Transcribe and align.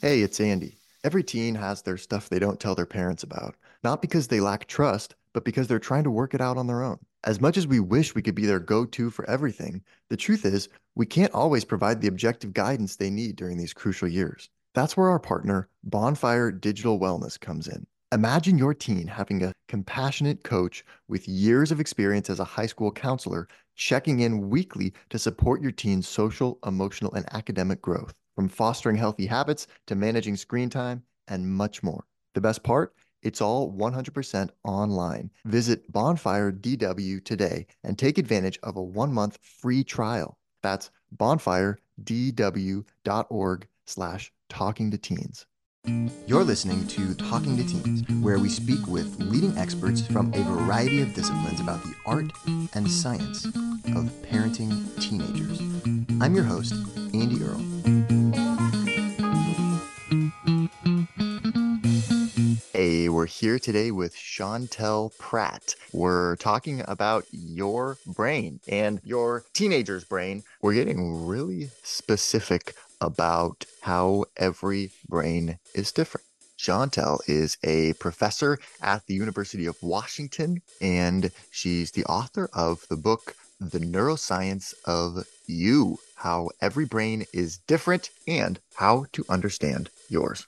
Hey, 0.00 0.20
it's 0.20 0.38
Andy. 0.38 0.78
Every 1.02 1.24
teen 1.24 1.56
has 1.56 1.82
their 1.82 1.96
stuff 1.96 2.28
they 2.28 2.38
don't 2.38 2.60
tell 2.60 2.76
their 2.76 2.86
parents 2.86 3.24
about, 3.24 3.56
not 3.82 4.00
because 4.00 4.28
they 4.28 4.38
lack 4.38 4.68
trust, 4.68 5.16
but 5.32 5.44
because 5.44 5.66
they're 5.66 5.80
trying 5.80 6.04
to 6.04 6.10
work 6.12 6.34
it 6.34 6.40
out 6.40 6.56
on 6.56 6.68
their 6.68 6.84
own. 6.84 7.00
As 7.24 7.40
much 7.40 7.56
as 7.56 7.66
we 7.66 7.80
wish 7.80 8.14
we 8.14 8.22
could 8.22 8.36
be 8.36 8.46
their 8.46 8.60
go 8.60 8.84
to 8.84 9.10
for 9.10 9.28
everything, 9.28 9.82
the 10.08 10.16
truth 10.16 10.44
is, 10.44 10.68
we 10.94 11.04
can't 11.04 11.34
always 11.34 11.64
provide 11.64 12.00
the 12.00 12.06
objective 12.06 12.54
guidance 12.54 12.94
they 12.94 13.10
need 13.10 13.34
during 13.34 13.58
these 13.58 13.74
crucial 13.74 14.06
years. 14.06 14.50
That's 14.72 14.96
where 14.96 15.08
our 15.08 15.18
partner, 15.18 15.68
Bonfire 15.82 16.52
Digital 16.52 17.00
Wellness, 17.00 17.40
comes 17.40 17.66
in. 17.66 17.84
Imagine 18.12 18.56
your 18.56 18.74
teen 18.74 19.08
having 19.08 19.42
a 19.42 19.52
compassionate 19.66 20.44
coach 20.44 20.84
with 21.08 21.26
years 21.26 21.72
of 21.72 21.80
experience 21.80 22.30
as 22.30 22.38
a 22.38 22.44
high 22.44 22.66
school 22.66 22.92
counselor 22.92 23.48
checking 23.74 24.20
in 24.20 24.48
weekly 24.48 24.92
to 25.10 25.18
support 25.18 25.60
your 25.60 25.72
teen's 25.72 26.06
social, 26.06 26.60
emotional, 26.64 27.12
and 27.14 27.26
academic 27.34 27.82
growth 27.82 28.14
from 28.38 28.48
fostering 28.48 28.94
healthy 28.94 29.26
habits 29.26 29.66
to 29.84 29.96
managing 29.96 30.36
screen 30.36 30.70
time 30.70 31.02
and 31.26 31.44
much 31.44 31.82
more. 31.82 32.04
The 32.34 32.40
best 32.40 32.62
part? 32.62 32.94
It's 33.20 33.40
all 33.40 33.72
100% 33.72 34.50
online. 34.62 35.32
Visit 35.44 35.90
Bonfire 35.90 36.52
DW 36.52 37.24
today 37.24 37.66
and 37.82 37.98
take 37.98 38.16
advantage 38.16 38.60
of 38.62 38.76
a 38.76 38.80
one 38.80 39.12
month 39.12 39.40
free 39.42 39.82
trial. 39.82 40.38
That's 40.62 40.92
bonfiredw.org 41.16 43.66
slash 43.86 44.32
talking 44.48 44.92
to 44.92 44.98
teens. 44.98 45.44
You're 46.28 46.44
listening 46.44 46.86
to 46.88 47.14
Talking 47.14 47.56
to 47.56 47.64
Teens, 47.64 48.04
where 48.22 48.38
we 48.38 48.48
speak 48.48 48.86
with 48.86 49.18
leading 49.18 49.58
experts 49.58 50.06
from 50.06 50.32
a 50.34 50.44
variety 50.44 51.02
of 51.02 51.12
disciplines 51.12 51.58
about 51.58 51.82
the 51.82 51.94
art 52.06 52.30
and 52.74 52.88
science 52.88 53.46
of 53.46 54.12
parenting 54.22 54.86
teenagers. 55.00 55.60
I'm 56.20 56.36
your 56.36 56.44
host, 56.44 56.74
Andy 57.14 57.42
Earle. 57.42 57.97
Here 63.38 63.60
today 63.60 63.92
with 63.92 64.16
Chantel 64.16 65.16
Prat. 65.16 65.76
We're 65.92 66.34
talking 66.34 66.82
about 66.88 67.24
your 67.30 67.96
brain 68.04 68.58
and 68.66 69.00
your 69.04 69.44
teenager's 69.54 70.02
brain. 70.02 70.42
We're 70.60 70.74
getting 70.74 71.24
really 71.24 71.70
specific 71.84 72.74
about 73.00 73.64
how 73.82 74.24
every 74.36 74.90
brain 75.08 75.60
is 75.72 75.92
different. 75.92 76.26
Chantel 76.58 77.20
is 77.28 77.58
a 77.62 77.92
professor 78.00 78.58
at 78.82 79.06
the 79.06 79.14
University 79.14 79.66
of 79.66 79.80
Washington, 79.84 80.60
and 80.80 81.30
she's 81.52 81.92
the 81.92 82.06
author 82.06 82.50
of 82.52 82.88
the 82.88 82.96
book, 82.96 83.36
The 83.60 83.78
Neuroscience 83.78 84.74
of 84.84 85.24
You 85.46 85.98
How 86.16 86.48
Every 86.60 86.86
Brain 86.86 87.24
is 87.32 87.58
Different 87.68 88.10
and 88.26 88.58
How 88.74 89.06
to 89.12 89.24
Understand 89.28 89.90
Yours. 90.08 90.44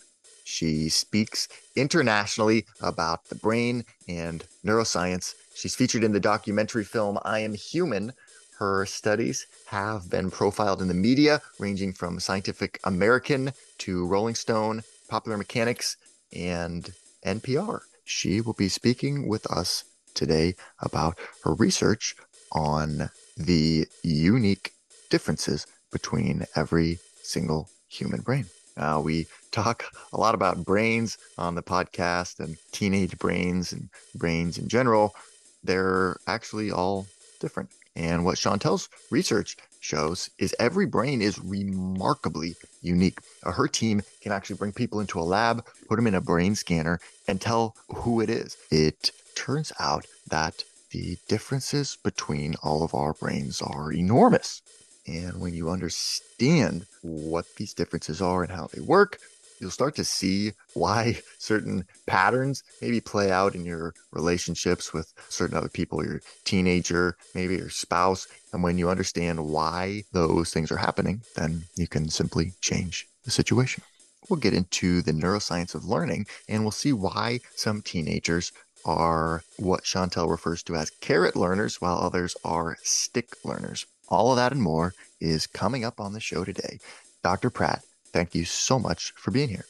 She 0.50 0.88
speaks 0.88 1.46
internationally 1.76 2.66
about 2.80 3.26
the 3.26 3.36
brain 3.36 3.84
and 4.08 4.44
neuroscience. 4.64 5.34
She's 5.54 5.76
featured 5.76 6.02
in 6.02 6.12
the 6.12 6.18
documentary 6.18 6.82
film 6.82 7.20
I 7.22 7.38
Am 7.38 7.54
Human. 7.54 8.14
Her 8.58 8.84
studies 8.84 9.46
have 9.66 10.10
been 10.10 10.28
profiled 10.28 10.82
in 10.82 10.88
the 10.88 10.94
media, 11.08 11.40
ranging 11.60 11.92
from 11.92 12.18
Scientific 12.18 12.80
American 12.82 13.52
to 13.78 14.04
Rolling 14.04 14.34
Stone, 14.34 14.82
Popular 15.08 15.38
Mechanics, 15.38 15.96
and 16.32 16.92
NPR. 17.24 17.82
She 18.04 18.40
will 18.40 18.54
be 18.54 18.68
speaking 18.68 19.28
with 19.28 19.46
us 19.52 19.84
today 20.14 20.56
about 20.80 21.16
her 21.44 21.54
research 21.54 22.16
on 22.50 23.10
the 23.36 23.86
unique 24.02 24.72
differences 25.10 25.64
between 25.92 26.44
every 26.56 26.98
single 27.22 27.70
human 27.88 28.20
brain. 28.20 28.46
Uh, 28.76 29.00
we 29.02 29.26
talk 29.50 29.84
a 30.12 30.20
lot 30.20 30.34
about 30.34 30.64
brains 30.64 31.18
on 31.38 31.54
the 31.54 31.62
podcast 31.62 32.40
and 32.40 32.56
teenage 32.72 33.18
brains 33.18 33.72
and 33.72 33.88
brains 34.14 34.58
in 34.58 34.68
general. 34.68 35.14
They're 35.62 36.16
actually 36.26 36.70
all 36.70 37.06
different. 37.40 37.70
And 37.96 38.24
what 38.24 38.36
Chantel's 38.36 38.88
research 39.10 39.56
shows 39.80 40.30
is 40.38 40.54
every 40.58 40.86
brain 40.86 41.20
is 41.20 41.38
remarkably 41.38 42.54
unique. 42.82 43.18
Uh, 43.42 43.52
her 43.52 43.66
team 43.66 44.02
can 44.20 44.32
actually 44.32 44.56
bring 44.56 44.72
people 44.72 45.00
into 45.00 45.18
a 45.18 45.22
lab, 45.22 45.64
put 45.88 45.96
them 45.96 46.06
in 46.06 46.14
a 46.14 46.20
brain 46.20 46.54
scanner, 46.54 47.00
and 47.26 47.40
tell 47.40 47.74
who 47.88 48.20
it 48.20 48.30
is. 48.30 48.56
It 48.70 49.10
turns 49.34 49.72
out 49.80 50.06
that 50.28 50.64
the 50.90 51.18
differences 51.28 51.96
between 52.02 52.54
all 52.62 52.82
of 52.82 52.94
our 52.94 53.12
brains 53.14 53.60
are 53.62 53.92
enormous. 53.92 54.62
And 55.06 55.40
when 55.40 55.54
you 55.54 55.70
understand 55.70 56.86
what 57.02 57.46
these 57.56 57.74
differences 57.74 58.20
are 58.20 58.42
and 58.42 58.52
how 58.52 58.68
they 58.72 58.80
work, 58.80 59.18
you'll 59.60 59.70
start 59.70 59.94
to 59.96 60.04
see 60.04 60.52
why 60.74 61.20
certain 61.38 61.84
patterns 62.06 62.62
maybe 62.80 63.00
play 63.00 63.30
out 63.30 63.54
in 63.54 63.64
your 63.64 63.94
relationships 64.12 64.92
with 64.92 65.12
certain 65.28 65.56
other 65.56 65.68
people, 65.68 66.04
your 66.04 66.20
teenager, 66.44 67.16
maybe 67.34 67.56
your 67.56 67.70
spouse. 67.70 68.26
And 68.52 68.62
when 68.62 68.78
you 68.78 68.90
understand 68.90 69.46
why 69.46 70.04
those 70.12 70.50
things 70.52 70.72
are 70.72 70.78
happening, 70.78 71.22
then 71.36 71.64
you 71.76 71.86
can 71.86 72.08
simply 72.08 72.52
change 72.60 73.06
the 73.24 73.30
situation. 73.30 73.84
We'll 74.28 74.40
get 74.40 74.54
into 74.54 75.02
the 75.02 75.12
neuroscience 75.12 75.74
of 75.74 75.84
learning 75.84 76.26
and 76.48 76.62
we'll 76.62 76.70
see 76.70 76.92
why 76.92 77.40
some 77.56 77.82
teenagers 77.82 78.52
are 78.84 79.42
what 79.58 79.84
Chantel 79.84 80.30
refers 80.30 80.62
to 80.64 80.76
as 80.76 80.90
carrot 80.90 81.36
learners, 81.36 81.80
while 81.80 81.98
others 81.98 82.36
are 82.44 82.78
stick 82.82 83.36
learners. 83.44 83.86
All 84.10 84.30
of 84.30 84.36
that 84.36 84.52
and 84.52 84.62
more 84.62 84.94
is 85.20 85.46
coming 85.46 85.84
up 85.84 86.00
on 86.00 86.12
the 86.12 86.20
show 86.20 86.44
today. 86.44 86.78
Dr. 87.22 87.50
Prat 87.50 87.84
Thank 88.12 88.34
you 88.34 88.44
so 88.44 88.78
much 88.78 89.12
for 89.16 89.30
being 89.30 89.48
here. 89.48 89.64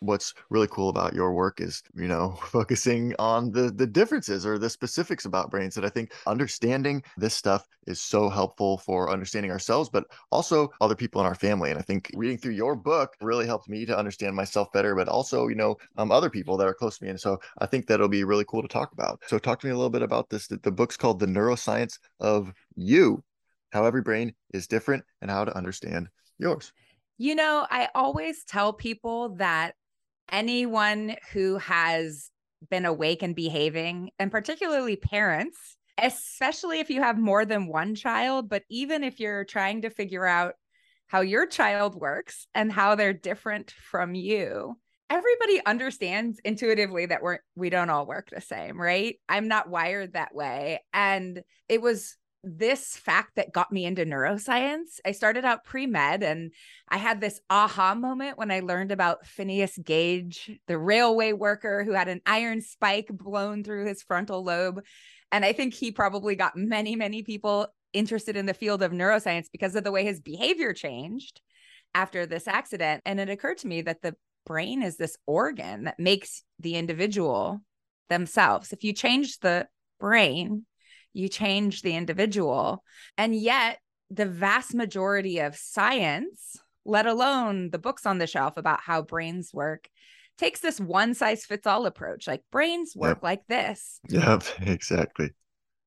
What's 0.00 0.34
really 0.50 0.68
cool 0.68 0.88
about 0.88 1.14
your 1.14 1.32
work 1.32 1.60
is, 1.60 1.82
you 1.94 2.08
know, 2.08 2.38
focusing 2.42 3.14
on 3.18 3.50
the 3.50 3.70
the 3.70 3.86
differences 3.86 4.44
or 4.46 4.58
the 4.58 4.70
specifics 4.70 5.24
about 5.24 5.50
brains 5.50 5.74
that 5.74 5.84
I 5.84 5.88
think 5.88 6.12
understanding 6.26 7.02
this 7.16 7.34
stuff 7.34 7.66
is 7.86 8.00
so 8.00 8.28
helpful 8.28 8.78
for 8.78 9.10
understanding 9.10 9.50
ourselves, 9.50 9.88
but 9.88 10.04
also 10.30 10.70
other 10.80 10.94
people 10.94 11.20
in 11.20 11.26
our 11.26 11.34
family. 11.34 11.70
And 11.70 11.78
I 11.78 11.82
think 11.82 12.10
reading 12.14 12.38
through 12.38 12.54
your 12.54 12.76
book 12.76 13.14
really 13.20 13.46
helped 13.46 13.68
me 13.68 13.86
to 13.86 13.96
understand 13.96 14.34
myself 14.34 14.72
better, 14.72 14.94
but 14.94 15.08
also, 15.08 15.48
you 15.48 15.54
know, 15.54 15.76
um, 15.96 16.10
other 16.10 16.30
people 16.30 16.56
that 16.56 16.66
are 16.66 16.74
close 16.74 16.98
to 16.98 17.04
me. 17.04 17.10
And 17.10 17.20
so 17.20 17.38
I 17.58 17.66
think 17.66 17.86
that'll 17.86 18.08
be 18.08 18.24
really 18.24 18.44
cool 18.46 18.62
to 18.62 18.68
talk 18.68 18.92
about. 18.92 19.22
So 19.26 19.38
talk 19.38 19.60
to 19.60 19.66
me 19.66 19.72
a 19.72 19.76
little 19.76 19.90
bit 19.90 20.02
about 20.02 20.28
this. 20.30 20.46
The, 20.48 20.58
the 20.62 20.72
book's 20.72 20.96
called 20.96 21.20
The 21.20 21.26
Neuroscience 21.26 21.98
of 22.20 22.52
You 22.74 23.22
how 23.76 23.84
every 23.84 24.02
brain 24.02 24.34
is 24.52 24.66
different 24.66 25.04
and 25.20 25.30
how 25.30 25.44
to 25.44 25.56
understand 25.56 26.08
yours. 26.38 26.72
You 27.18 27.34
know, 27.34 27.66
I 27.70 27.88
always 27.94 28.44
tell 28.44 28.72
people 28.72 29.30
that 29.36 29.74
anyone 30.30 31.16
who 31.32 31.58
has 31.58 32.30
been 32.70 32.84
awake 32.84 33.22
and 33.22 33.34
behaving, 33.34 34.10
and 34.18 34.30
particularly 34.30 34.96
parents, 34.96 35.76
especially 35.98 36.80
if 36.80 36.90
you 36.90 37.02
have 37.02 37.18
more 37.18 37.44
than 37.44 37.68
one 37.68 37.94
child, 37.94 38.48
but 38.48 38.62
even 38.68 39.04
if 39.04 39.20
you're 39.20 39.44
trying 39.44 39.82
to 39.82 39.90
figure 39.90 40.26
out 40.26 40.54
how 41.06 41.20
your 41.20 41.46
child 41.46 41.94
works 41.94 42.46
and 42.54 42.72
how 42.72 42.94
they're 42.94 43.12
different 43.12 43.70
from 43.70 44.14
you, 44.14 44.76
everybody 45.08 45.64
understands 45.64 46.40
intuitively 46.44 47.06
that 47.06 47.22
we're 47.22 47.38
we 47.54 47.70
don't 47.70 47.90
all 47.90 48.06
work 48.06 48.28
the 48.30 48.40
same, 48.40 48.80
right? 48.80 49.16
I'm 49.28 49.48
not 49.48 49.70
wired 49.70 50.14
that 50.14 50.34
way. 50.34 50.80
And 50.92 51.42
it 51.68 51.80
was 51.80 52.16
this 52.48 52.96
fact 52.96 53.34
that 53.34 53.52
got 53.52 53.72
me 53.72 53.84
into 53.84 54.04
neuroscience. 54.04 55.00
I 55.04 55.10
started 55.10 55.44
out 55.44 55.64
pre 55.64 55.86
med 55.86 56.22
and 56.22 56.52
I 56.88 56.96
had 56.96 57.20
this 57.20 57.40
aha 57.50 57.96
moment 57.96 58.38
when 58.38 58.52
I 58.52 58.60
learned 58.60 58.92
about 58.92 59.26
Phineas 59.26 59.76
Gage, 59.76 60.52
the 60.68 60.78
railway 60.78 61.32
worker 61.32 61.82
who 61.82 61.92
had 61.92 62.06
an 62.06 62.20
iron 62.24 62.60
spike 62.60 63.08
blown 63.10 63.64
through 63.64 63.86
his 63.86 64.04
frontal 64.04 64.44
lobe. 64.44 64.84
And 65.32 65.44
I 65.44 65.52
think 65.52 65.74
he 65.74 65.90
probably 65.90 66.36
got 66.36 66.56
many, 66.56 66.94
many 66.94 67.24
people 67.24 67.66
interested 67.92 68.36
in 68.36 68.46
the 68.46 68.54
field 68.54 68.80
of 68.80 68.92
neuroscience 68.92 69.46
because 69.50 69.74
of 69.74 69.82
the 69.82 69.90
way 69.90 70.04
his 70.04 70.20
behavior 70.20 70.72
changed 70.72 71.40
after 71.94 72.26
this 72.26 72.46
accident. 72.46 73.02
And 73.04 73.18
it 73.18 73.28
occurred 73.28 73.58
to 73.58 73.66
me 73.66 73.82
that 73.82 74.02
the 74.02 74.14
brain 74.44 74.84
is 74.84 74.96
this 74.96 75.16
organ 75.26 75.84
that 75.84 75.98
makes 75.98 76.44
the 76.60 76.76
individual 76.76 77.60
themselves. 78.08 78.72
If 78.72 78.84
you 78.84 78.92
change 78.92 79.40
the 79.40 79.66
brain, 79.98 80.64
you 81.16 81.28
change 81.28 81.82
the 81.82 81.96
individual. 81.96 82.84
And 83.16 83.34
yet, 83.34 83.78
the 84.10 84.26
vast 84.26 84.74
majority 84.74 85.38
of 85.38 85.56
science, 85.56 86.56
let 86.84 87.06
alone 87.06 87.70
the 87.70 87.78
books 87.78 88.06
on 88.06 88.18
the 88.18 88.26
shelf 88.26 88.56
about 88.56 88.80
how 88.80 89.02
brains 89.02 89.50
work, 89.52 89.88
takes 90.38 90.60
this 90.60 90.78
one 90.78 91.14
size 91.14 91.44
fits 91.44 91.66
all 91.66 91.86
approach. 91.86 92.26
Like 92.28 92.42
brains 92.52 92.92
work 92.94 93.18
yep. 93.18 93.22
like 93.22 93.46
this. 93.48 93.98
Yep, 94.10 94.44
exactly. 94.60 95.30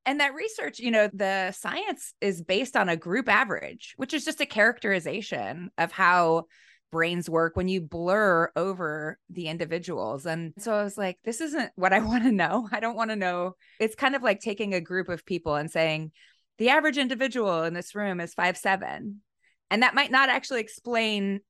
And 0.04 0.18
that 0.18 0.34
research, 0.34 0.80
you 0.80 0.90
know, 0.90 1.08
the 1.12 1.52
science 1.52 2.14
is 2.20 2.42
based 2.42 2.76
on 2.76 2.88
a 2.88 2.96
group 2.96 3.28
average, 3.28 3.94
which 3.96 4.12
is 4.12 4.24
just 4.24 4.40
a 4.40 4.46
characterization 4.46 5.70
of 5.78 5.92
how 5.92 6.46
brains 6.90 7.30
work 7.30 7.56
when 7.56 7.68
you 7.68 7.80
blur 7.80 8.50
over 8.56 9.18
the 9.30 9.48
individuals. 9.48 10.26
And 10.26 10.52
so 10.58 10.74
I 10.74 10.82
was 10.82 10.98
like, 10.98 11.18
this 11.24 11.40
isn't 11.40 11.70
what 11.76 11.92
I 11.92 11.98
want 12.04 12.24
to 12.24 12.32
know. 12.32 12.68
I 12.72 12.80
don't 12.80 12.96
want 12.96 13.10
to 13.10 13.16
know. 13.16 13.54
It's 13.78 13.94
kind 13.94 14.14
of 14.14 14.22
like 14.22 14.40
taking 14.40 14.74
a 14.74 14.80
group 14.80 15.08
of 15.08 15.24
people 15.24 15.54
and 15.54 15.70
saying, 15.70 16.12
the 16.58 16.68
average 16.68 16.98
individual 16.98 17.62
in 17.62 17.72
this 17.72 17.94
room 17.94 18.20
is 18.20 18.34
five 18.34 18.56
seven. 18.56 19.22
And 19.70 19.82
that 19.82 19.94
might 19.94 20.10
not 20.10 20.28
actually 20.28 20.60
explain, 20.60 21.40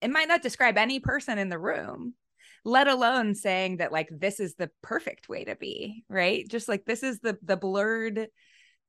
it 0.00 0.10
might 0.10 0.28
not 0.28 0.42
describe 0.42 0.78
any 0.78 1.00
person 1.00 1.38
in 1.38 1.48
the 1.48 1.58
room, 1.58 2.14
let 2.64 2.86
alone 2.86 3.34
saying 3.34 3.78
that 3.78 3.90
like 3.90 4.08
this 4.12 4.38
is 4.38 4.54
the 4.54 4.70
perfect 4.82 5.28
way 5.28 5.44
to 5.44 5.56
be, 5.56 6.04
right? 6.08 6.46
Just 6.48 6.68
like 6.68 6.84
this 6.84 7.02
is 7.02 7.18
the 7.20 7.36
the 7.42 7.56
blurred 7.56 8.28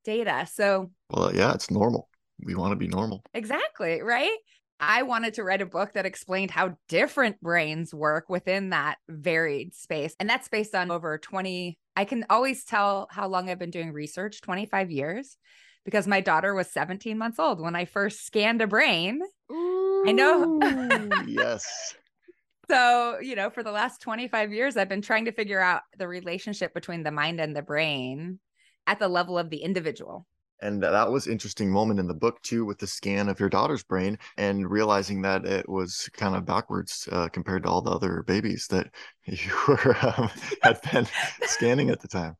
data. 0.04 0.46
So 0.52 0.90
well, 1.10 1.34
yeah, 1.34 1.52
it's 1.52 1.70
normal. 1.70 2.08
We 2.44 2.54
want 2.54 2.72
to 2.72 2.76
be 2.76 2.88
normal. 2.88 3.22
Exactly, 3.34 4.02
right? 4.02 4.36
I 4.84 5.02
wanted 5.02 5.34
to 5.34 5.44
write 5.44 5.62
a 5.62 5.66
book 5.66 5.92
that 5.92 6.06
explained 6.06 6.50
how 6.50 6.76
different 6.88 7.40
brains 7.40 7.94
work 7.94 8.28
within 8.28 8.70
that 8.70 8.96
varied 9.08 9.76
space. 9.76 10.16
And 10.18 10.28
that's 10.28 10.48
based 10.48 10.74
on 10.74 10.90
over 10.90 11.18
20. 11.18 11.78
I 11.94 12.04
can 12.04 12.26
always 12.28 12.64
tell 12.64 13.06
how 13.08 13.28
long 13.28 13.48
I've 13.48 13.60
been 13.60 13.70
doing 13.70 13.92
research 13.92 14.40
25 14.40 14.90
years 14.90 15.36
because 15.84 16.08
my 16.08 16.20
daughter 16.20 16.52
was 16.52 16.72
17 16.72 17.16
months 17.16 17.38
old 17.38 17.60
when 17.60 17.76
I 17.76 17.84
first 17.84 18.26
scanned 18.26 18.60
a 18.60 18.66
brain. 18.66 19.20
Ooh, 19.52 20.04
I 20.04 20.10
know. 20.10 20.58
yes. 21.28 21.94
So, 22.68 23.20
you 23.20 23.36
know, 23.36 23.50
for 23.50 23.62
the 23.62 23.70
last 23.70 24.00
25 24.00 24.52
years, 24.52 24.76
I've 24.76 24.88
been 24.88 25.02
trying 25.02 25.26
to 25.26 25.32
figure 25.32 25.60
out 25.60 25.82
the 25.96 26.08
relationship 26.08 26.74
between 26.74 27.04
the 27.04 27.12
mind 27.12 27.40
and 27.40 27.54
the 27.54 27.62
brain 27.62 28.40
at 28.88 28.98
the 28.98 29.08
level 29.08 29.38
of 29.38 29.48
the 29.48 29.58
individual 29.58 30.26
and 30.62 30.82
that 30.82 31.10
was 31.10 31.26
interesting 31.26 31.70
moment 31.70 32.00
in 32.00 32.06
the 32.06 32.14
book 32.14 32.40
too 32.42 32.64
with 32.64 32.78
the 32.78 32.86
scan 32.86 33.28
of 33.28 33.40
your 33.40 33.48
daughter's 33.48 33.82
brain 33.82 34.18
and 34.36 34.70
realizing 34.70 35.22
that 35.22 35.44
it 35.44 35.68
was 35.68 36.08
kind 36.14 36.34
of 36.34 36.46
backwards 36.46 37.08
uh, 37.12 37.28
compared 37.28 37.64
to 37.64 37.68
all 37.68 37.82
the 37.82 37.90
other 37.90 38.22
babies 38.22 38.66
that 38.70 38.90
you 39.24 39.52
were 39.68 39.96
um, 40.16 40.30
had 40.62 40.80
been 40.90 41.06
scanning 41.42 41.90
at 41.90 42.00
the 42.00 42.08
time. 42.08 42.36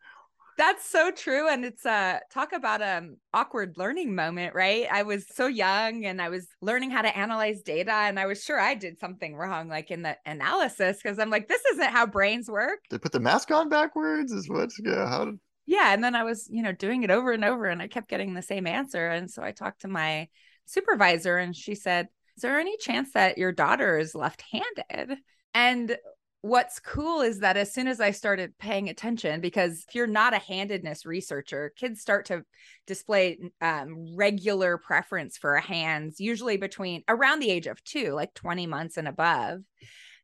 That's 0.58 0.86
so 0.88 1.10
true 1.10 1.48
and 1.48 1.64
it's 1.64 1.86
uh 1.86 2.19
talk 2.30 2.52
about 2.52 2.82
an 2.82 3.04
um 3.04 3.16
awkward 3.32 3.78
learning 3.78 4.14
moment 4.14 4.54
right? 4.54 4.86
I 4.90 5.02
was 5.02 5.25
so 5.34 5.46
young 5.46 6.04
and 6.04 6.20
i 6.20 6.28
was 6.28 6.46
learning 6.60 6.90
how 6.90 7.00
to 7.02 7.16
analyze 7.16 7.62
data 7.62 7.90
and 7.90 8.20
i 8.20 8.26
was 8.26 8.44
sure 8.44 8.60
i 8.60 8.75
did 8.75 9.00
something 9.00 9.34
wrong 9.34 9.68
like 9.68 9.90
in 9.90 10.02
the 10.02 10.16
analysis 10.26 10.98
because 11.02 11.18
i'm 11.18 11.30
like 11.30 11.48
this 11.48 11.64
isn't 11.72 11.90
how 11.90 12.06
brains 12.06 12.50
work. 12.50 12.80
They 12.90 12.98
put 12.98 13.12
the 13.12 13.18
mask 13.18 13.50
on 13.50 13.70
backwards 13.70 14.30
is 14.30 14.48
what 14.48 14.70
yeah 14.84 15.08
how 15.08 15.25
did 15.25 15.38
yeah 15.67 15.93
and 15.93 16.03
then 16.03 16.14
i 16.14 16.25
was 16.25 16.49
you 16.50 16.62
know 16.62 16.73
doing 16.73 17.03
it 17.03 17.11
over 17.11 17.32
and 17.32 17.44
over 17.44 17.67
and 17.67 17.81
i 17.81 17.87
kept 17.87 18.09
getting 18.09 18.35
the 18.35 18.43
same 18.43 18.67
answer 18.67 19.09
and 19.09 19.31
so 19.31 19.43
i 19.43 19.53
talked 19.53 19.82
to 19.82 19.88
my 19.88 20.29
supervisor 20.67 21.38
and 21.38 21.56
she 21.56 21.75
said 21.75 22.09
is 22.37 22.43
there 22.43 22.59
any 22.59 22.76
chance 22.79 23.12
that 23.12 23.38
your 23.38 23.53
daughter 23.53 23.99
is 23.99 24.14
left-handed? 24.14 25.19
And 25.55 25.97
what's 26.41 26.81
cool 26.81 27.20
is 27.20 27.38
that 27.38 27.56
as 27.56 27.73
soon 27.73 27.87
as 27.87 28.00
i 28.00 28.11
started 28.11 28.59
paying 28.59 28.88
attention 28.88 29.41
because 29.41 29.85
if 29.87 29.94
you're 29.94 30.09
not 30.09 30.35
a 30.35 30.38
handedness 30.38 31.06
researcher 31.06 31.73
kids 31.76 32.00
start 32.00 32.26
to 32.26 32.43
display 32.85 33.38
um, 33.61 34.17
regular 34.17 34.76
preference 34.76 35.38
for 35.38 35.55
hands 35.59 36.19
usually 36.19 36.56
between 36.56 37.05
around 37.06 37.38
the 37.38 37.49
age 37.49 37.69
of 37.69 37.85
two 37.85 38.12
like 38.12 38.35
20 38.35 38.67
months 38.67 38.97
and 38.97 39.06
above. 39.06 39.61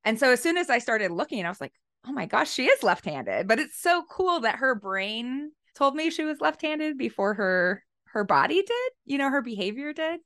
And 0.02 0.18
so 0.18 0.32
as 0.32 0.42
soon 0.42 0.56
as 0.56 0.70
i 0.70 0.80
started 0.80 1.12
looking 1.12 1.46
i 1.46 1.48
was 1.48 1.60
like 1.60 1.74
oh 2.06 2.12
my 2.12 2.26
gosh, 2.26 2.50
she 2.50 2.66
is 2.66 2.82
left-handed. 2.82 3.48
But 3.48 3.58
it's 3.58 3.80
so 3.80 4.04
cool 4.10 4.40
that 4.40 4.56
her 4.56 4.74
brain 4.74 5.52
told 5.74 5.94
me 5.94 6.10
she 6.10 6.24
was 6.24 6.40
left-handed 6.40 6.98
before 6.98 7.34
her 7.34 7.84
her 8.06 8.24
body 8.24 8.62
did, 8.62 8.92
you 9.04 9.18
know, 9.18 9.30
her 9.30 9.42
behavior 9.42 9.92
did. 9.92 10.20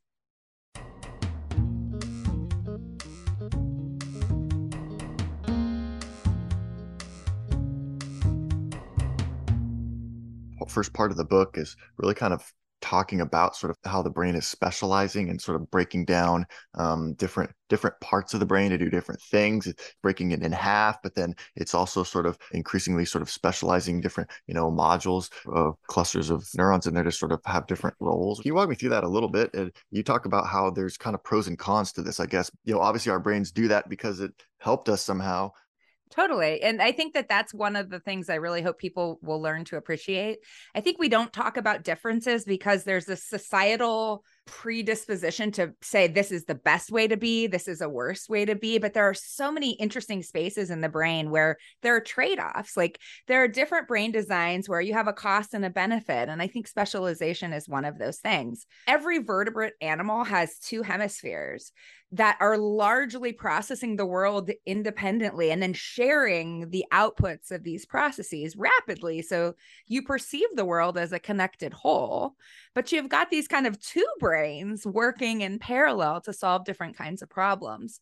First 10.69 10.93
part 10.93 11.11
of 11.11 11.17
the 11.17 11.25
book 11.25 11.55
is 11.55 11.77
really 11.97 12.15
kind 12.15 12.33
of 12.33 12.51
talking 12.93 13.21
about 13.21 13.55
sort 13.55 13.71
of 13.71 13.77
how 13.85 14.03
the 14.03 14.09
brain 14.09 14.35
is 14.35 14.45
specializing 14.45 15.29
and 15.29 15.41
sort 15.41 15.59
of 15.59 15.71
breaking 15.71 16.05
down 16.05 16.45
um, 16.75 17.13
different 17.15 17.49
different 17.67 17.99
parts 18.01 18.35
of 18.35 18.39
the 18.39 18.45
brain 18.45 18.69
to 18.69 18.77
do 18.77 18.87
different 18.87 19.19
things. 19.19 19.65
It's 19.65 19.95
breaking 20.03 20.29
it 20.29 20.43
in 20.43 20.51
half 20.51 21.01
but 21.01 21.15
then 21.15 21.33
it's 21.55 21.73
also 21.73 22.03
sort 22.03 22.27
of 22.27 22.37
increasingly 22.51 23.03
sort 23.05 23.23
of 23.23 23.31
specializing 23.31 23.99
different 23.99 24.29
you 24.45 24.53
know 24.53 24.71
modules 24.71 25.31
of 25.47 25.75
clusters 25.87 26.29
of 26.29 26.47
neurons 26.55 26.85
in 26.85 26.93
there 26.93 27.03
to 27.03 27.11
sort 27.11 27.31
of 27.31 27.41
have 27.45 27.65
different 27.65 27.95
roles. 27.99 28.39
Can 28.41 28.49
you 28.49 28.53
walk 28.53 28.69
me 28.69 28.75
through 28.75 28.89
that 28.89 29.03
a 29.03 29.09
little 29.09 29.29
bit? 29.29 29.51
And 29.55 29.71
you 29.89 30.03
talk 30.03 30.25
about 30.25 30.45
how 30.45 30.69
there's 30.69 30.95
kind 30.95 31.15
of 31.15 31.23
pros 31.23 31.47
and 31.47 31.57
cons 31.57 31.93
to 31.93 32.03
this 32.03 32.19
i 32.19 32.27
guess. 32.27 32.51
You 32.63 32.75
know 32.75 32.79
obviously 32.79 33.11
our 33.11 33.19
brains 33.19 33.51
do 33.51 33.67
that 33.69 33.89
because 33.89 34.19
it 34.19 34.33
helped 34.59 34.87
us 34.87 35.01
somehow 35.01 35.51
Totally. 36.13 36.61
And 36.61 36.79
I 36.79 36.91
think 36.91 37.15
that 37.15 37.27
that's 37.27 37.55
one 37.55 37.75
of 37.75 37.89
the 37.89 37.99
things 37.99 38.29
I 38.29 38.35
really 38.35 38.61
hope 38.61 38.77
people 38.77 39.17
will 39.23 39.41
learn 39.41 39.65
to 39.65 39.77
appreciate. 39.77 40.39
I 40.75 40.79
think 40.79 40.99
we 40.99 41.09
don't 41.09 41.33
talk 41.33 41.57
about 41.57 41.83
differences 41.83 42.45
because 42.45 42.83
there's 42.83 43.09
a 43.09 43.15
societal 43.15 44.23
predisposition 44.45 45.51
to 45.51 45.73
say 45.81 46.07
this 46.07 46.31
is 46.31 46.45
the 46.45 46.55
best 46.55 46.91
way 46.91 47.07
to 47.07 47.17
be, 47.17 47.47
this 47.47 47.67
is 47.67 47.81
a 47.81 47.89
worse 47.89 48.27
way 48.27 48.45
to 48.45 48.55
be. 48.55 48.77
But 48.77 48.93
there 48.93 49.09
are 49.09 49.13
so 49.13 49.51
many 49.51 49.71
interesting 49.73 50.23
spaces 50.23 50.69
in 50.69 50.81
the 50.81 50.89
brain 50.89 51.29
where 51.29 51.57
there 51.81 51.95
are 51.95 52.01
trade 52.01 52.39
offs. 52.39 52.75
Like 52.75 52.99
there 53.27 53.43
are 53.43 53.47
different 53.47 53.87
brain 53.87 54.11
designs 54.11 54.67
where 54.67 54.81
you 54.81 54.93
have 54.93 55.07
a 55.07 55.13
cost 55.13 55.53
and 55.53 55.65
a 55.65 55.69
benefit. 55.69 56.29
And 56.29 56.41
I 56.41 56.47
think 56.47 56.67
specialization 56.67 57.53
is 57.53 57.69
one 57.69 57.85
of 57.85 57.97
those 57.97 58.19
things. 58.19 58.65
Every 58.87 59.19
vertebrate 59.19 59.73
animal 59.81 60.23
has 60.23 60.59
two 60.59 60.81
hemispheres 60.81 61.71
that 62.13 62.37
are 62.39 62.59
largely 62.59 63.33
processing 63.33 63.95
the 63.95 64.05
world 64.05 64.51
independently 64.67 65.49
and 65.49 65.63
then 65.63 65.73
sharing 65.73 66.69
the 66.69 66.85
outputs 66.93 67.49
of 67.49 67.63
these 67.63 67.87
processes 67.87 68.55
rapidly. 68.55 69.23
So 69.23 69.55
you 69.87 70.03
perceive 70.03 70.47
the 70.53 70.63
world 70.63 70.95
as 70.95 71.11
a 71.11 71.17
connected 71.17 71.73
whole, 71.73 72.35
but 72.75 72.91
you've 72.91 73.09
got 73.09 73.31
these 73.31 73.47
kind 73.47 73.65
of 73.65 73.79
two 73.81 74.05
brains 74.19 74.32
working 74.85 75.41
in 75.41 75.59
parallel 75.59 76.21
to 76.21 76.33
solve 76.33 76.65
different 76.65 76.97
kinds 76.97 77.21
of 77.21 77.29
problems. 77.29 77.99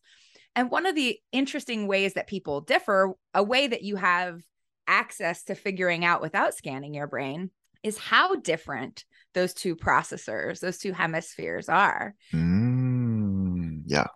And 0.54 0.70
one 0.70 0.86
of 0.86 0.94
the 0.94 1.18
interesting 1.32 1.86
ways 1.86 2.14
that 2.14 2.26
people 2.26 2.60
differ, 2.60 3.14
a 3.34 3.42
way 3.42 3.66
that 3.66 3.82
you 3.82 3.96
have 3.96 4.42
access 4.86 5.44
to 5.44 5.54
figuring 5.54 6.04
out 6.04 6.20
without 6.20 6.54
scanning 6.54 6.94
your 6.94 7.06
brain, 7.06 7.50
is 7.82 7.98
how 7.98 8.36
different 8.36 9.04
those 9.34 9.54
two 9.54 9.74
processors, 9.74 10.60
those 10.60 10.78
two 10.78 10.92
hemispheres 10.92 11.68
are. 11.68 12.14
Mm, 12.32 13.82
yeah. 13.86 14.06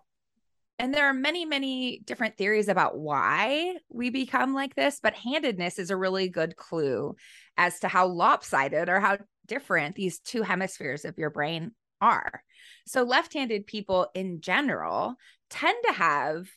And 0.79 0.93
there 0.93 1.07
are 1.07 1.13
many, 1.13 1.43
many 1.45 2.01
different 2.05 2.37
theories 2.37 2.67
about 2.67 2.99
why 2.99 3.77
we 3.89 4.11
become 4.11 4.53
like 4.53 4.75
this, 4.75 4.99
but 5.01 5.15
handedness 5.15 5.79
is 5.79 5.89
a 5.89 5.97
really 5.97 6.29
good 6.29 6.55
clue 6.55 7.15
as 7.57 7.79
to 7.79 7.87
how 7.87 8.05
lopsided 8.07 8.87
or 8.87 8.99
how 8.99 9.17
different 9.47 9.95
these 9.95 10.19
two 10.19 10.43
hemispheres 10.43 11.03
of 11.03 11.17
your 11.17 11.31
brain 11.31 11.71
are. 12.01 12.43
So, 12.85 13.03
left 13.03 13.33
handed 13.33 13.67
people 13.67 14.07
in 14.13 14.41
general 14.41 15.15
tend 15.49 15.77
to 15.87 15.93
have 15.93 16.47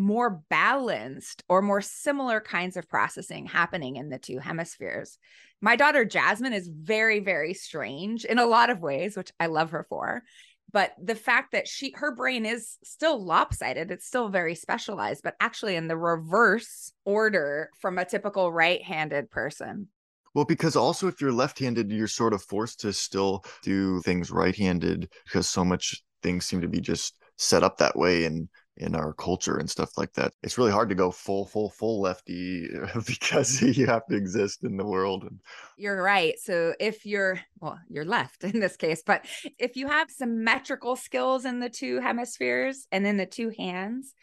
more 0.00 0.42
balanced 0.48 1.44
or 1.48 1.60
more 1.60 1.82
similar 1.82 2.40
kinds 2.40 2.76
of 2.76 2.88
processing 2.88 3.46
happening 3.46 3.96
in 3.96 4.08
the 4.08 4.18
two 4.18 4.38
hemispheres. 4.38 5.18
My 5.60 5.76
daughter 5.76 6.06
Jasmine 6.06 6.54
is 6.54 6.70
very, 6.72 7.20
very 7.20 7.52
strange 7.52 8.24
in 8.24 8.38
a 8.38 8.46
lot 8.46 8.70
of 8.70 8.80
ways, 8.80 9.16
which 9.16 9.30
I 9.38 9.46
love 9.46 9.70
her 9.70 9.84
for. 9.88 10.22
But 10.72 10.92
the 11.02 11.14
fact 11.14 11.52
that 11.52 11.68
she, 11.68 11.92
her 11.96 12.14
brain 12.14 12.46
is 12.46 12.78
still 12.84 13.22
lopsided, 13.22 13.90
it's 13.90 14.06
still 14.06 14.28
very 14.28 14.54
specialized, 14.54 15.22
but 15.22 15.34
actually 15.40 15.76
in 15.76 15.88
the 15.88 15.96
reverse 15.96 16.92
order 17.04 17.70
from 17.80 17.98
a 17.98 18.04
typical 18.04 18.52
right 18.52 18.82
handed 18.82 19.30
person. 19.30 19.88
Well, 20.34 20.44
because 20.44 20.76
also 20.76 21.08
if 21.08 21.20
you're 21.20 21.32
left-handed, 21.32 21.90
you're 21.90 22.06
sort 22.06 22.32
of 22.32 22.42
forced 22.42 22.80
to 22.80 22.92
still 22.92 23.44
do 23.62 24.00
things 24.02 24.30
right-handed 24.30 25.10
because 25.24 25.48
so 25.48 25.64
much 25.64 26.02
things 26.22 26.46
seem 26.46 26.60
to 26.60 26.68
be 26.68 26.80
just 26.80 27.14
set 27.36 27.62
up 27.62 27.78
that 27.78 27.96
way 27.96 28.24
in 28.24 28.48
in 28.76 28.94
our 28.94 29.12
culture 29.12 29.58
and 29.58 29.68
stuff 29.68 29.98
like 29.98 30.12
that. 30.14 30.32
It's 30.42 30.56
really 30.56 30.70
hard 30.72 30.88
to 30.88 30.94
go 30.94 31.10
full, 31.10 31.44
full, 31.46 31.70
full 31.70 32.00
lefty 32.00 32.66
because 33.06 33.60
you 33.60 33.86
have 33.86 34.06
to 34.06 34.16
exist 34.16 34.64
in 34.64 34.76
the 34.76 34.86
world. 34.86 35.28
You're 35.76 36.02
right. 36.02 36.34
So 36.38 36.74
if 36.80 37.04
you're 37.04 37.40
well, 37.60 37.78
you're 37.88 38.06
left 38.06 38.44
in 38.44 38.58
this 38.58 38.76
case, 38.76 39.02
but 39.04 39.26
if 39.58 39.76
you 39.76 39.86
have 39.86 40.10
symmetrical 40.10 40.96
skills 40.96 41.44
in 41.44 41.60
the 41.60 41.68
two 41.68 42.00
hemispheres 42.00 42.86
and 42.90 43.06
in 43.06 43.16
the 43.16 43.26
two 43.26 43.52
hands, 43.56 44.14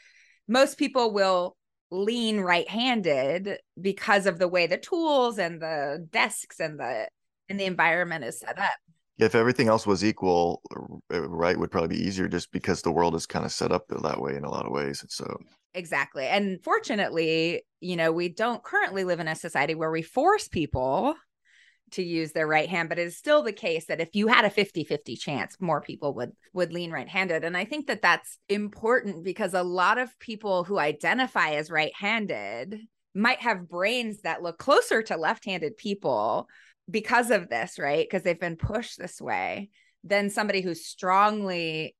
most 0.48 0.78
people 0.78 1.14
will 1.14 1.56
lean 1.92 2.40
right-handed 2.40 3.60
because 3.80 4.26
of 4.26 4.40
the 4.40 4.48
way 4.48 4.68
the 4.68 4.78
tools 4.78 5.38
and 5.38 5.62
the 5.62 6.06
desks 6.12 6.60
and 6.60 6.80
the 6.80 7.08
and 7.50 7.60
the 7.60 7.66
environment 7.66 8.26
is 8.26 8.40
set 8.40 8.60
up. 8.60 8.74
If 9.18 9.34
everything 9.34 9.68
else 9.68 9.88
was 9.88 10.04
equal 10.04 10.62
right 11.10 11.58
would 11.58 11.72
probably 11.72 11.98
be 11.98 12.04
easier 12.04 12.28
just 12.28 12.52
because 12.52 12.82
the 12.82 12.92
world 12.92 13.16
is 13.16 13.26
kind 13.26 13.46
of 13.46 13.52
set 13.52 13.72
up 13.72 13.88
that 13.88 14.22
way 14.22 14.36
in 14.36 14.44
a 14.44 14.52
lot 14.52 14.66
of 14.66 14.72
ways 14.72 15.02
and 15.02 15.12
so. 15.12 15.38
Exactly 15.74 16.26
and 16.26 16.62
fortunately 16.64 17.64
you 17.82 17.96
know 17.96 18.12
we 18.12 18.30
don't 18.30 18.64
currently 18.64 19.04
live 19.04 19.20
in 19.20 19.28
a 19.28 19.36
society 19.36 19.76
where 19.76 19.92
we 19.92 20.02
force 20.02 20.48
people 20.48 21.16
to 21.92 22.04
use 22.04 22.32
their 22.32 22.48
right 22.48 22.70
hand 22.70 22.90
but 22.90 23.00
it 23.00 23.08
is 23.08 23.18
still 23.18 23.42
the 23.42 23.54
case 23.54 23.86
that 23.86 24.02
if 24.02 24.10
you 24.14 24.28
had 24.28 24.46
a 24.46 24.50
50-50 24.50 25.20
chance 25.20 25.56
more 25.60 25.82
people 25.82 26.14
would 26.14 26.32
would 26.54 26.74
lean 26.74 26.92
right-handed 26.92 27.44
and 27.44 27.56
i 27.56 27.66
think 27.66 27.88
that 27.88 28.02
that's 28.02 28.38
important 28.50 29.24
because 29.24 29.54
a 29.54 29.64
lot 29.64 29.98
of 29.98 30.18
people 30.20 30.64
who 30.64 30.80
identify 30.80 31.52
as 31.52 31.72
right-handed 31.72 32.80
might 33.16 33.40
have 33.42 33.70
brains 33.70 34.22
that 34.22 34.44
look 34.44 34.58
closer 34.58 35.02
to 35.02 35.18
left-handed 35.18 35.78
people 35.78 36.48
because 36.90 37.32
of 37.32 37.50
this 37.50 37.80
right 37.80 38.08
because 38.08 38.24
they've 38.24 38.40
been 38.40 38.58
pushed 38.58 39.00
this 39.00 39.22
way 39.22 39.70
than 40.04 40.30
somebody 40.30 40.62
who's 40.62 40.86
strongly 40.86 41.96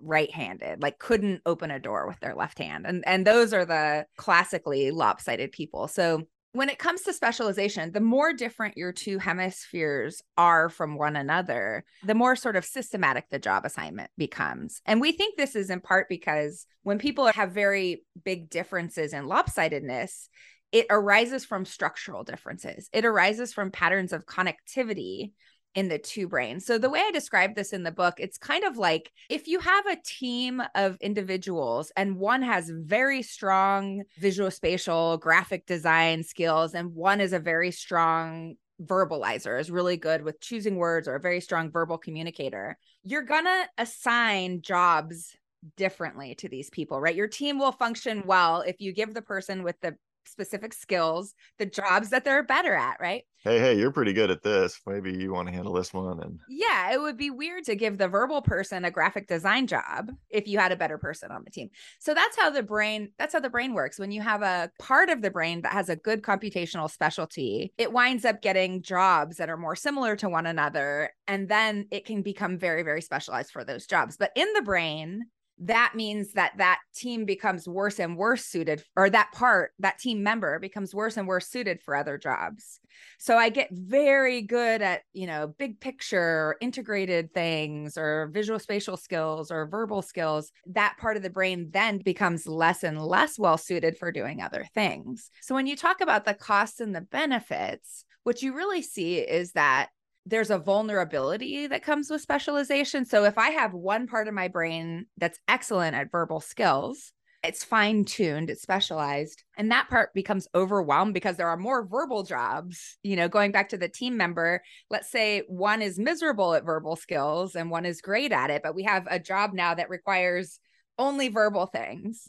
right-handed, 0.00 0.82
like 0.82 0.98
couldn't 0.98 1.42
open 1.44 1.70
a 1.70 1.78
door 1.78 2.06
with 2.06 2.18
their 2.20 2.34
left 2.34 2.58
hand. 2.58 2.86
And 2.86 3.02
and 3.06 3.26
those 3.26 3.52
are 3.52 3.64
the 3.64 4.06
classically 4.16 4.90
lopsided 4.90 5.52
people. 5.52 5.88
So 5.88 6.22
when 6.58 6.68
it 6.68 6.78
comes 6.80 7.02
to 7.02 7.12
specialization, 7.12 7.92
the 7.92 8.00
more 8.00 8.32
different 8.32 8.76
your 8.76 8.90
two 8.90 9.18
hemispheres 9.18 10.22
are 10.36 10.68
from 10.68 10.98
one 10.98 11.14
another, 11.14 11.84
the 12.04 12.16
more 12.16 12.34
sort 12.34 12.56
of 12.56 12.64
systematic 12.64 13.26
the 13.30 13.38
job 13.38 13.64
assignment 13.64 14.10
becomes. 14.18 14.82
And 14.84 15.00
we 15.00 15.12
think 15.12 15.36
this 15.36 15.54
is 15.54 15.70
in 15.70 15.80
part 15.80 16.08
because 16.08 16.66
when 16.82 16.98
people 16.98 17.26
have 17.26 17.52
very 17.52 18.02
big 18.24 18.50
differences 18.50 19.12
in 19.12 19.26
lopsidedness, 19.26 20.26
it 20.72 20.86
arises 20.90 21.44
from 21.44 21.64
structural 21.64 22.24
differences. 22.24 22.90
It 22.92 23.04
arises 23.04 23.52
from 23.52 23.70
patterns 23.70 24.12
of 24.12 24.26
connectivity 24.26 25.30
in 25.78 25.86
the 25.86 25.96
two 25.96 26.26
brains. 26.26 26.66
So 26.66 26.76
the 26.76 26.90
way 26.90 26.98
I 26.98 27.12
describe 27.12 27.54
this 27.54 27.72
in 27.72 27.84
the 27.84 27.92
book, 27.92 28.14
it's 28.18 28.36
kind 28.36 28.64
of 28.64 28.78
like 28.78 29.12
if 29.30 29.46
you 29.46 29.60
have 29.60 29.86
a 29.86 29.96
team 30.04 30.60
of 30.74 30.96
individuals 31.00 31.92
and 31.96 32.16
one 32.16 32.42
has 32.42 32.68
very 32.68 33.22
strong 33.22 34.02
visual 34.18 34.50
spatial 34.50 35.18
graphic 35.18 35.66
design 35.66 36.24
skills 36.24 36.74
and 36.74 36.96
one 36.96 37.20
is 37.20 37.32
a 37.32 37.38
very 37.38 37.70
strong 37.70 38.56
verbalizer 38.82 39.60
is 39.60 39.70
really 39.70 39.96
good 39.96 40.22
with 40.22 40.40
choosing 40.40 40.74
words 40.74 41.06
or 41.06 41.14
a 41.14 41.20
very 41.20 41.40
strong 41.40 41.68
verbal 41.68 41.98
communicator 41.98 42.78
you're 43.02 43.22
going 43.22 43.44
to 43.44 43.68
assign 43.76 44.62
jobs 44.62 45.36
differently 45.76 46.36
to 46.36 46.48
these 46.48 46.70
people 46.70 47.00
right 47.00 47.16
your 47.16 47.26
team 47.26 47.58
will 47.58 47.72
function 47.72 48.22
well 48.24 48.60
if 48.60 48.80
you 48.80 48.92
give 48.92 49.14
the 49.14 49.22
person 49.22 49.64
with 49.64 49.74
the 49.80 49.96
specific 50.28 50.72
skills, 50.72 51.34
the 51.58 51.66
jobs 51.66 52.10
that 52.10 52.24
they're 52.24 52.42
better 52.42 52.74
at, 52.74 52.98
right? 53.00 53.24
Hey, 53.44 53.60
hey, 53.60 53.78
you're 53.78 53.92
pretty 53.92 54.12
good 54.12 54.32
at 54.32 54.42
this. 54.42 54.80
Maybe 54.84 55.12
you 55.12 55.32
want 55.32 55.46
to 55.46 55.54
handle 55.54 55.72
this 55.72 55.94
one. 55.94 56.20
And 56.20 56.40
yeah, 56.48 56.92
it 56.92 57.00
would 57.00 57.16
be 57.16 57.30
weird 57.30 57.64
to 57.64 57.76
give 57.76 57.96
the 57.96 58.08
verbal 58.08 58.42
person 58.42 58.84
a 58.84 58.90
graphic 58.90 59.28
design 59.28 59.68
job 59.68 60.10
if 60.28 60.48
you 60.48 60.58
had 60.58 60.72
a 60.72 60.76
better 60.76 60.98
person 60.98 61.30
on 61.30 61.44
the 61.44 61.50
team. 61.50 61.70
So 62.00 62.14
that's 62.14 62.36
how 62.36 62.50
the 62.50 62.64
brain, 62.64 63.12
that's 63.16 63.32
how 63.32 63.40
the 63.40 63.48
brain 63.48 63.74
works. 63.74 63.98
When 63.98 64.10
you 64.10 64.22
have 64.22 64.42
a 64.42 64.72
part 64.80 65.08
of 65.08 65.22
the 65.22 65.30
brain 65.30 65.62
that 65.62 65.72
has 65.72 65.88
a 65.88 65.96
good 65.96 66.22
computational 66.22 66.90
specialty, 66.90 67.72
it 67.78 67.92
winds 67.92 68.24
up 68.24 68.42
getting 68.42 68.82
jobs 68.82 69.36
that 69.36 69.48
are 69.48 69.56
more 69.56 69.76
similar 69.76 70.16
to 70.16 70.28
one 70.28 70.46
another. 70.46 71.10
And 71.28 71.48
then 71.48 71.86
it 71.92 72.06
can 72.06 72.22
become 72.22 72.58
very, 72.58 72.82
very 72.82 73.02
specialized 73.02 73.52
for 73.52 73.62
those 73.62 73.86
jobs. 73.86 74.16
But 74.16 74.32
in 74.34 74.52
the 74.54 74.62
brain, 74.62 75.26
that 75.60 75.92
means 75.94 76.32
that 76.32 76.52
that 76.58 76.80
team 76.94 77.24
becomes 77.24 77.68
worse 77.68 77.98
and 77.98 78.16
worse 78.16 78.44
suited 78.44 78.82
or 78.96 79.10
that 79.10 79.30
part 79.32 79.72
that 79.78 79.98
team 79.98 80.22
member 80.22 80.58
becomes 80.58 80.94
worse 80.94 81.16
and 81.16 81.26
worse 81.26 81.48
suited 81.48 81.80
for 81.82 81.96
other 81.96 82.18
jobs. 82.18 82.80
So 83.18 83.36
i 83.36 83.48
get 83.48 83.68
very 83.70 84.42
good 84.42 84.82
at 84.82 85.02
you 85.12 85.26
know 85.26 85.54
big 85.58 85.80
picture 85.80 86.56
integrated 86.60 87.32
things 87.34 87.96
or 87.96 88.30
visual 88.32 88.58
spatial 88.58 88.96
skills 88.96 89.50
or 89.50 89.66
verbal 89.66 90.02
skills. 90.02 90.52
That 90.66 90.96
part 90.98 91.16
of 91.16 91.22
the 91.22 91.30
brain 91.30 91.70
then 91.72 91.98
becomes 91.98 92.46
less 92.46 92.84
and 92.84 93.00
less 93.00 93.38
well 93.38 93.58
suited 93.58 93.96
for 93.96 94.12
doing 94.12 94.40
other 94.40 94.66
things. 94.74 95.30
So 95.40 95.54
when 95.54 95.66
you 95.66 95.76
talk 95.76 96.00
about 96.00 96.24
the 96.24 96.34
costs 96.34 96.80
and 96.80 96.94
the 96.94 97.00
benefits 97.00 98.04
what 98.28 98.42
you 98.42 98.54
really 98.54 98.82
see 98.82 99.16
is 99.16 99.52
that 99.52 99.88
there's 100.28 100.50
a 100.50 100.58
vulnerability 100.58 101.66
that 101.66 101.82
comes 101.82 102.10
with 102.10 102.20
specialization. 102.20 103.04
So 103.04 103.24
if 103.24 103.38
I 103.38 103.50
have 103.50 103.72
one 103.72 104.06
part 104.06 104.28
of 104.28 104.34
my 104.34 104.48
brain 104.48 105.06
that's 105.16 105.38
excellent 105.48 105.96
at 105.96 106.12
verbal 106.12 106.40
skills, 106.40 107.12
it's 107.44 107.64
fine 107.64 108.04
tuned, 108.04 108.50
it's 108.50 108.62
specialized, 108.62 109.44
and 109.56 109.70
that 109.70 109.88
part 109.88 110.12
becomes 110.12 110.48
overwhelmed 110.56 111.14
because 111.14 111.36
there 111.36 111.48
are 111.48 111.56
more 111.56 111.86
verbal 111.86 112.24
jobs. 112.24 112.98
You 113.02 113.14
know, 113.14 113.28
going 113.28 113.52
back 113.52 113.68
to 113.70 113.78
the 113.78 113.88
team 113.88 114.16
member, 114.16 114.60
let's 114.90 115.10
say 115.10 115.44
one 115.46 115.80
is 115.80 115.98
miserable 115.98 116.54
at 116.54 116.64
verbal 116.64 116.96
skills 116.96 117.54
and 117.54 117.70
one 117.70 117.86
is 117.86 118.00
great 118.00 118.32
at 118.32 118.50
it, 118.50 118.62
but 118.62 118.74
we 118.74 118.82
have 118.82 119.06
a 119.08 119.20
job 119.20 119.52
now 119.54 119.72
that 119.74 119.88
requires 119.88 120.58
only 120.98 121.28
verbal 121.28 121.66
things. 121.66 122.28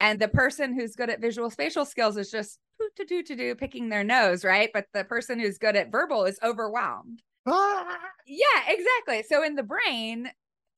And 0.00 0.18
the 0.18 0.28
person 0.28 0.74
who's 0.74 0.96
good 0.96 1.10
at 1.10 1.20
visual 1.20 1.50
spatial 1.50 1.84
skills 1.84 2.16
is 2.16 2.30
just 2.30 2.58
to 2.96 3.04
do 3.04 3.22
to 3.22 3.36
do 3.36 3.54
picking 3.54 3.88
their 3.88 4.04
nose, 4.04 4.44
right? 4.44 4.70
But 4.72 4.86
the 4.92 5.04
person 5.04 5.38
who's 5.38 5.58
good 5.58 5.76
at 5.76 5.92
verbal 5.92 6.24
is 6.24 6.38
overwhelmed. 6.42 7.22
yeah, 8.26 8.62
exactly. 8.68 9.24
So 9.28 9.44
in 9.44 9.54
the 9.54 9.62
brain, 9.62 10.30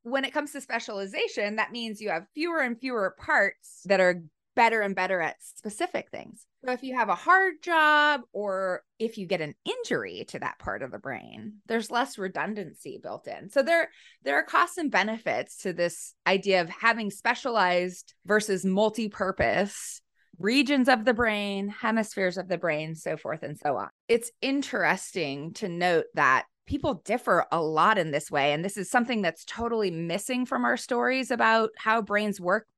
when 0.03 0.25
it 0.25 0.33
comes 0.33 0.53
to 0.53 0.61
specialization, 0.61 1.57
that 1.57 1.73
means 1.73 2.00
you 2.00 2.11
have 2.11 2.27
fewer 2.35 2.61
and 2.61 2.79
fewer 2.79 3.15
parts 3.19 3.83
that 3.85 4.00
are 4.00 4.23
better 4.57 4.81
and 4.81 4.95
better 4.95 5.21
at 5.21 5.37
specific 5.43 6.11
things. 6.11 6.45
So 6.65 6.73
if 6.73 6.83
you 6.83 6.95
have 6.97 7.09
a 7.09 7.15
hard 7.15 7.55
job 7.62 8.23
or 8.33 8.83
if 8.99 9.17
you 9.17 9.27
get 9.27 9.41
an 9.41 9.55
injury 9.65 10.25
to 10.29 10.39
that 10.41 10.59
part 10.59 10.83
of 10.83 10.91
the 10.91 10.99
brain, 10.99 11.55
there's 11.67 11.91
less 11.91 12.19
redundancy 12.19 12.99
built 13.03 13.27
in. 13.27 13.49
So 13.49 13.62
there 13.62 13.89
there 14.23 14.37
are 14.37 14.43
costs 14.43 14.77
and 14.77 14.91
benefits 14.91 15.57
to 15.59 15.73
this 15.73 16.15
idea 16.27 16.61
of 16.61 16.69
having 16.69 17.11
specialized 17.11 18.15
versus 18.27 18.65
multi-purpose 18.65 20.03
regions 20.39 20.89
of 20.89 21.05
the 21.05 21.15
brain, 21.15 21.69
hemispheres 21.69 22.39
of 22.39 22.49
the 22.49 22.59
brain, 22.59 22.95
so 22.95 23.17
forth 23.17 23.43
and 23.43 23.59
so 23.59 23.77
on. 23.77 23.89
It's 24.09 24.31
interesting 24.41 25.53
to 25.55 25.69
note 25.69 26.07
that 26.15 26.47
people 26.71 27.03
differ 27.05 27.45
a 27.50 27.61
lot 27.61 27.99
in 27.99 28.12
this 28.12 28.31
way. 28.31 28.53
And 28.53 28.65
this 28.65 28.77
is 28.77 28.89
something 28.89 29.23
that's 29.23 29.45
totally 29.45 29.91
missing 29.91 30.47
from 30.47 30.65
our 30.65 30.77
stories 30.77 31.33
about 31.33 31.71
how 31.77 32.00
brains 32.00 32.41
work, 32.41 32.69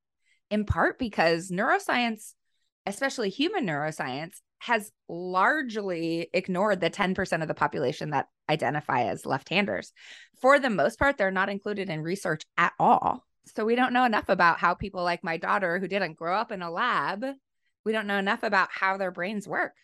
in 0.51 0.65
part 0.65 0.99
because 0.99 1.51
neuroscience, 1.51 2.33
especially 2.87 3.29
human 3.29 3.67
neuroscience, 3.67 4.41
has 4.61 4.91
largely 5.11 6.31
ignored 6.33 6.81
the 6.81 6.89
10% 6.89 7.43
of 7.43 7.49
the 7.49 7.55
population 7.55 8.11
that 8.11 8.29
identify 8.49 9.03
as 9.03 9.27
left 9.27 9.51
handers. 9.51 9.93
For 10.41 10.59
the 10.59 10.71
most 10.71 10.99
part, 10.99 11.19
they're 11.19 11.31
not 11.31 11.51
included 11.51 11.91
in 11.91 12.01
research 12.01 12.45
at 12.57 12.73
all. 12.81 13.27
So 13.55 13.67
we 13.67 13.75
don't 13.75 13.93
know 13.93 14.05
enough 14.05 14.31
about 14.31 14.59
how 14.59 14.73
people 14.73 15.03
like 15.03 15.23
my 15.23 15.37
daughter, 15.37 15.79
who 15.79 15.87
didn't 15.87 16.17
grow 16.17 16.35
up 16.35 16.51
in 16.51 16.63
a 16.63 16.71
lab, 16.71 17.27
we 17.85 17.93
don't 17.93 18.07
know 18.07 18.19
enough 18.19 18.43
about 18.43 18.71
how 18.73 18.97
their 18.97 19.11
brains 19.11 19.47
work. 19.47 19.75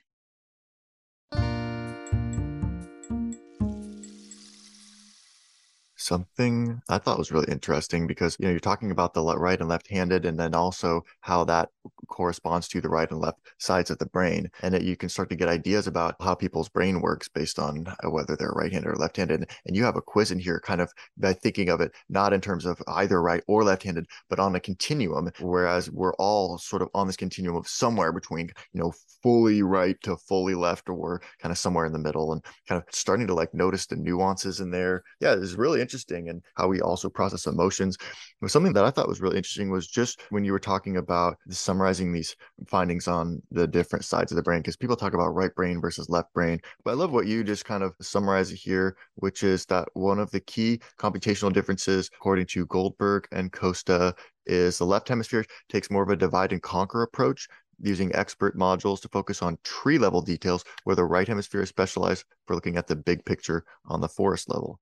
Something 6.09 6.81
I 6.89 6.99
thought 6.99 7.19
was 7.19 7.33
really 7.33 7.53
interesting 7.53 8.07
because 8.07 8.37
you 8.41 8.47
know 8.47 8.51
you're 8.53 8.61
talking 8.61 8.91
about 8.91 9.15
the 9.15 9.23
right 9.23 9.61
and 9.61 9.69
left-handed, 9.69 10.25
and 10.27 10.39
then 10.41 10.55
also 10.55 11.05
how 11.21 11.45
that 11.45 11.71
corresponds 12.09 12.69
to 12.69 12.81
the 12.81 12.89
right 12.89 13.11
and 13.11 13.21
left 13.21 13.41
sides 13.59 13.91
of 13.91 13.99
the 13.99 14.07
brain, 14.07 14.51
and 14.63 14.75
that 14.75 14.83
you 14.83 14.97
can 14.97 15.09
start 15.09 15.29
to 15.31 15.37
get 15.37 15.49
ideas 15.49 15.87
about 15.87 16.17
how 16.21 16.35
people's 16.35 16.69
brain 16.69 17.01
works 17.01 17.29
based 17.29 17.59
on 17.59 17.87
uh, 17.87 18.11
whether 18.11 18.37
they're 18.37 18.53
right-handed 18.55 18.89
or 18.89 18.97
left-handed. 18.97 19.49
And 19.67 19.77
you 19.77 19.85
have 19.85 19.97
a 19.97 20.03
quiz 20.03 20.31
in 20.31 20.39
here, 20.39 20.61
kind 20.61 20.81
of 20.81 20.93
by 21.17 21.33
thinking 21.33 21.69
of 21.69 21.81
it 21.81 21.93
not 22.09 22.33
in 22.33 22.41
terms 22.41 22.65
of 22.65 22.83
either 22.89 23.21
right 23.23 23.43
or 23.47 23.65
left-handed, 23.65 24.07
but 24.29 24.41
on 24.41 24.55
a 24.57 24.61
continuum. 24.61 25.31
Whereas 25.41 25.91
we're 25.91 26.15
all 26.15 26.59
sort 26.59 26.83
of 26.83 26.89
on 26.95 27.07
this 27.07 27.17
continuum 27.17 27.57
of 27.57 27.69
somewhere 27.69 28.13
between 28.13 28.51
you 28.73 28.81
know 28.81 28.93
fully 29.23 29.63
right 29.63 29.97
to 30.03 30.17
fully 30.17 30.55
left, 30.55 30.89
or 30.89 30.95
we're 30.95 31.19
kind 31.41 31.53
of 31.53 31.59
somewhere 31.59 31.87
in 31.87 31.93
the 31.93 31.99
middle, 31.99 32.33
and 32.33 32.43
kind 32.69 32.83
of 32.83 32.95
starting 32.95 33.27
to 33.27 33.35
like 33.35 33.53
notice 33.55 33.87
the 33.87 33.97
nuances 33.97 34.61
in 34.61 34.71
there. 34.71 35.03
Yeah, 35.21 35.35
it's 35.35 35.55
really 35.55 35.81
interesting 35.81 35.99
interesting 35.99 36.29
and 36.29 36.43
how 36.55 36.69
we 36.69 36.81
also 36.81 37.09
process 37.09 37.47
emotions. 37.47 37.97
But 38.41 38.51
something 38.51 38.73
that 38.75 38.85
I 38.85 38.91
thought 38.91 39.09
was 39.09 39.21
really 39.21 39.37
interesting 39.37 39.71
was 39.71 39.89
just 39.89 40.23
when 40.31 40.45
you 40.45 40.53
were 40.53 40.59
talking 40.59 40.97
about 40.97 41.37
the 41.47 41.55
summarizing 41.55 41.98
these 42.13 42.37
findings 42.67 43.09
on 43.09 43.43
the 43.51 43.67
different 43.67 44.05
sides 44.05 44.31
of 44.33 44.37
the 44.37 44.43
brain, 44.43 44.61
because 44.61 44.77
people 44.77 44.97
talk 44.97 45.15
about 45.15 45.35
right 45.35 45.55
brain 45.55 45.81
versus 45.81 46.09
left 46.09 46.33
brain. 46.33 46.61
But 46.85 46.93
I 46.93 46.95
love 46.95 47.13
what 47.13 47.27
you 47.27 47.43
just 47.43 47.65
kind 47.65 47.83
of 47.83 47.95
summarize 48.01 48.51
here, 48.51 48.97
which 49.17 49.43
is 49.43 49.67
that 49.67 49.89
one 49.95 50.19
of 50.19 50.31
the 50.31 50.41
key 50.41 50.81
computational 50.99 51.53
differences, 51.53 52.11
according 52.15 52.47
to 52.47 52.67
Goldberg 52.67 53.27
and 53.33 53.53
Costa, 53.53 54.15
is 54.47 54.79
the 54.79 54.87
left 54.87 55.09
hemisphere 55.09 55.45
takes 55.69 55.91
more 55.91 56.03
of 56.03 56.09
a 56.09 56.17
divide 56.17 56.53
and 56.53 56.63
conquer 56.63 57.03
approach 57.03 57.49
using 57.81 58.15
expert 58.15 58.57
modules 58.57 59.01
to 59.01 59.09
focus 59.09 59.43
on 59.43 59.59
tree 59.63 59.99
level 59.99 60.21
details, 60.21 60.65
where 60.85 60.97
the 60.97 61.05
right 61.05 61.29
hemisphere 61.29 61.63
is 61.63 61.69
specialized 61.69 62.25
for 62.47 62.55
looking 62.55 62.77
at 62.77 62.87
the 62.87 62.97
big 62.97 63.25
picture 63.25 63.65
on 63.87 64.01
the 64.01 64.09
forest 64.09 64.49
level. 64.49 64.81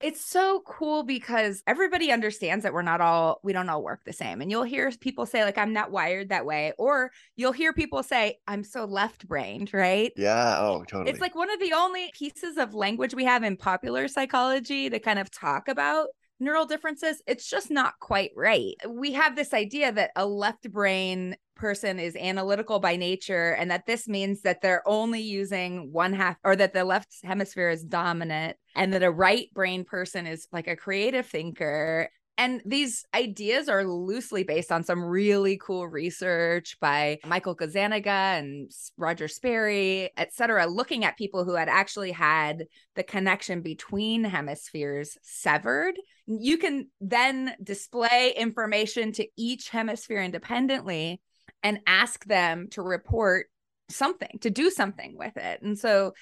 It's 0.00 0.24
so 0.24 0.62
cool 0.66 1.04
because 1.04 1.62
everybody 1.66 2.12
understands 2.12 2.62
that 2.64 2.74
we're 2.74 2.82
not 2.82 3.00
all, 3.00 3.40
we 3.42 3.52
don't 3.52 3.68
all 3.68 3.82
work 3.82 4.00
the 4.04 4.12
same. 4.12 4.42
And 4.42 4.50
you'll 4.50 4.62
hear 4.62 4.90
people 5.00 5.24
say, 5.24 5.42
like, 5.42 5.56
I'm 5.56 5.72
not 5.72 5.90
wired 5.90 6.28
that 6.28 6.44
way. 6.44 6.72
Or 6.78 7.10
you'll 7.34 7.52
hear 7.52 7.72
people 7.72 8.02
say, 8.02 8.38
I'm 8.46 8.62
so 8.62 8.84
left 8.84 9.26
brained, 9.26 9.72
right? 9.72 10.12
Yeah. 10.16 10.58
Oh, 10.60 10.84
totally. 10.84 11.10
It's 11.10 11.20
like 11.20 11.34
one 11.34 11.50
of 11.50 11.60
the 11.60 11.72
only 11.72 12.10
pieces 12.12 12.58
of 12.58 12.74
language 12.74 13.14
we 13.14 13.24
have 13.24 13.42
in 13.42 13.56
popular 13.56 14.06
psychology 14.06 14.90
to 14.90 14.98
kind 14.98 15.18
of 15.18 15.30
talk 15.30 15.68
about 15.68 16.08
neural 16.38 16.66
differences. 16.66 17.22
It's 17.26 17.48
just 17.48 17.70
not 17.70 17.94
quite 17.98 18.32
right. 18.36 18.74
We 18.86 19.12
have 19.12 19.34
this 19.34 19.54
idea 19.54 19.92
that 19.92 20.10
a 20.16 20.26
left 20.26 20.70
brain 20.70 21.36
person 21.56 21.98
is 21.98 22.14
analytical 22.16 22.78
by 22.78 22.96
nature 22.96 23.52
and 23.52 23.70
that 23.70 23.86
this 23.86 24.06
means 24.06 24.42
that 24.42 24.60
they're 24.62 24.86
only 24.86 25.20
using 25.20 25.92
one 25.92 26.12
half 26.12 26.36
or 26.44 26.54
that 26.56 26.72
the 26.74 26.84
left 26.84 27.14
hemisphere 27.24 27.70
is 27.70 27.82
dominant 27.82 28.56
and 28.74 28.92
that 28.92 29.02
a 29.02 29.10
right 29.10 29.48
brain 29.54 29.84
person 29.84 30.26
is 30.26 30.46
like 30.52 30.68
a 30.68 30.76
creative 30.76 31.26
thinker 31.26 32.08
And 32.38 32.60
these 32.66 33.04
ideas 33.14 33.66
are 33.70 33.84
loosely 33.86 34.44
based 34.44 34.70
on 34.70 34.84
some 34.84 35.02
really 35.02 35.56
cool 35.56 35.88
research 35.88 36.76
by 36.80 37.18
Michael 37.24 37.56
Gazzaniga 37.56 38.38
and 38.38 38.70
Roger 38.98 39.26
Sperry, 39.26 40.10
et 40.18 40.34
cetera, 40.34 40.66
looking 40.66 41.04
at 41.06 41.16
people 41.16 41.44
who 41.44 41.54
had 41.54 41.70
actually 41.70 42.12
had 42.12 42.66
the 42.94 43.02
connection 43.02 43.62
between 43.62 44.22
hemispheres 44.24 45.16
severed. 45.22 45.94
You 46.26 46.58
can 46.58 46.88
then 47.00 47.54
display 47.62 48.34
information 48.36 49.12
to 49.12 49.26
each 49.38 49.70
hemisphere 49.70 50.20
independently 50.22 51.22
and 51.66 51.80
ask 51.84 52.24
them 52.26 52.68
to 52.70 52.80
report 52.80 53.48
something, 53.90 54.38
to 54.40 54.50
do 54.50 54.70
something 54.70 55.16
with 55.18 55.36
it. 55.36 55.62
And 55.62 55.76
so, 55.76 56.12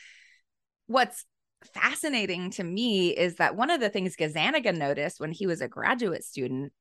what's 0.87 1.27
fascinating 1.75 2.51
to 2.53 2.65
me 2.65 3.11
is 3.11 3.37
that 3.37 3.55
one 3.55 3.71
of 3.71 3.79
the 3.79 3.91
things 3.91 4.17
Gazzaniga 4.17 4.75
noticed 4.75 5.21
when 5.21 5.33
he 5.33 5.47
was 5.47 5.61
a 5.61 5.69
graduate 5.69 6.25
student 6.25 6.73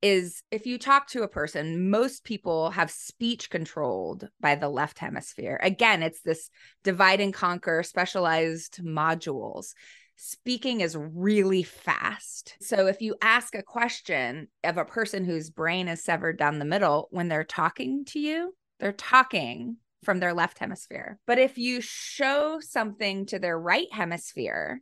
is 0.00 0.42
if 0.50 0.64
you 0.64 0.78
talk 0.78 1.08
to 1.08 1.22
a 1.22 1.28
person, 1.28 1.90
most 1.90 2.24
people 2.24 2.70
have 2.70 2.90
speech 2.90 3.50
controlled 3.50 4.26
by 4.40 4.54
the 4.54 4.70
left 4.70 4.98
hemisphere. 4.98 5.60
Again, 5.62 6.02
it's 6.02 6.22
this 6.22 6.48
divide 6.84 7.20
and 7.20 7.34
conquer 7.34 7.82
specialized 7.82 8.82
modules. 8.82 9.74
Speaking 10.20 10.80
is 10.80 10.96
really 10.96 11.62
fast. 11.62 12.56
So 12.60 12.88
if 12.88 13.00
you 13.00 13.14
ask 13.22 13.54
a 13.54 13.62
question 13.62 14.48
of 14.64 14.76
a 14.76 14.84
person 14.84 15.24
whose 15.24 15.48
brain 15.48 15.86
is 15.86 16.02
severed 16.02 16.36
down 16.36 16.58
the 16.58 16.64
middle, 16.64 17.06
when 17.12 17.28
they're 17.28 17.44
talking 17.44 18.04
to 18.06 18.18
you, 18.18 18.52
they're 18.80 18.90
talking 18.90 19.76
from 20.02 20.18
their 20.18 20.34
left 20.34 20.58
hemisphere. 20.58 21.20
But 21.24 21.38
if 21.38 21.56
you 21.56 21.80
show 21.80 22.58
something 22.58 23.26
to 23.26 23.38
their 23.38 23.56
right 23.56 23.86
hemisphere, 23.92 24.80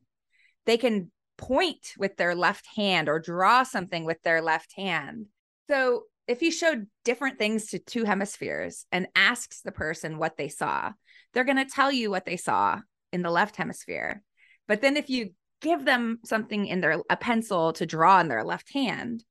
they 0.64 0.78
can 0.78 1.12
point 1.37 1.93
with 1.99 2.16
their 2.16 2.35
left 2.35 2.66
hand 2.75 3.11
or 3.11 3.19
draw 3.19 3.62
something 3.62 4.07
with 4.07 4.23
their 4.23 4.40
left 4.40 4.73
hand. 4.75 5.26
So 5.69 6.05
if 6.26 6.40
you 6.40 6.50
showed 6.50 6.87
different 7.05 7.38
things 7.38 7.66
to 7.66 7.78
two 7.78 8.05
hemispheres 8.05 8.87
and 8.90 9.07
asks 9.14 9.61
the 9.61 9.71
person 9.71 10.16
what 10.16 10.38
they 10.38 10.49
saw, 10.49 10.93
they're 11.35 11.45
going 11.45 11.57
to 11.59 11.66
tell 11.66 11.93
you 11.93 12.11
what 12.11 12.25
they 12.25 12.38
saw 12.38 12.81
in 13.12 13.21
the 13.21 13.31
left 13.31 13.57
hemisphere. 13.57 14.23
But 14.68 14.80
then 14.80 14.96
if 14.96 15.08
you 15.08 15.30
give 15.61 15.85
them 15.85 16.18
something 16.25 16.66
in 16.66 16.80
their 16.80 17.00
a 17.08 17.16
pencil 17.16 17.73
to 17.75 17.87
draw 17.87 18.20
in 18.20 18.28
their 18.28 18.44
left 18.44 18.73
hand, 18.73 19.25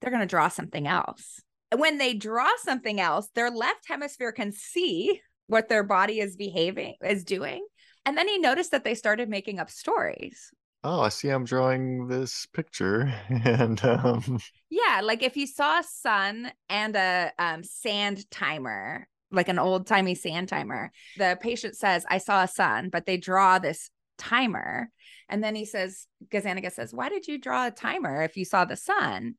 they're 0.00 0.10
going 0.10 0.20
to 0.20 0.26
draw 0.26 0.48
something 0.48 0.86
else 0.86 1.40
when 1.74 1.98
they 1.98 2.14
draw 2.14 2.50
something 2.58 3.00
else, 3.00 3.28
their 3.34 3.50
left 3.50 3.88
hemisphere 3.88 4.32
can 4.32 4.52
see 4.52 5.20
what 5.46 5.68
their 5.68 5.82
body 5.82 6.20
is 6.20 6.36
behaving, 6.36 6.94
is 7.04 7.24
doing. 7.24 7.66
And 8.04 8.16
then 8.16 8.28
he 8.28 8.38
noticed 8.38 8.70
that 8.70 8.84
they 8.84 8.94
started 8.94 9.28
making 9.28 9.58
up 9.58 9.70
stories. 9.70 10.50
Oh, 10.84 11.00
I 11.00 11.08
see 11.08 11.28
I'm 11.28 11.44
drawing 11.44 12.06
this 12.06 12.46
picture. 12.52 13.12
And 13.44 13.84
um 13.84 14.38
yeah, 14.70 15.00
like 15.02 15.22
if 15.22 15.36
you 15.36 15.46
saw 15.46 15.80
a 15.80 15.84
sun 15.84 16.50
and 16.68 16.94
a 16.94 17.32
um, 17.38 17.64
sand 17.64 18.30
timer, 18.30 19.08
like 19.32 19.48
an 19.48 19.58
old 19.58 19.88
timey 19.88 20.14
sand 20.14 20.48
timer, 20.48 20.92
the 21.18 21.36
patient 21.40 21.76
says, 21.76 22.04
I 22.08 22.18
saw 22.18 22.44
a 22.44 22.48
sun, 22.48 22.90
but 22.90 23.06
they 23.06 23.16
draw 23.16 23.58
this 23.58 23.90
timer. 24.18 24.90
And 25.28 25.42
then 25.42 25.54
he 25.54 25.64
says, 25.64 26.06
Gazzaniga 26.28 26.72
says, 26.72 26.94
Why 26.94 27.08
did 27.08 27.26
you 27.26 27.38
draw 27.38 27.66
a 27.66 27.70
timer 27.70 28.22
if 28.22 28.36
you 28.36 28.44
saw 28.44 28.64
the 28.64 28.76
sun? 28.76 29.34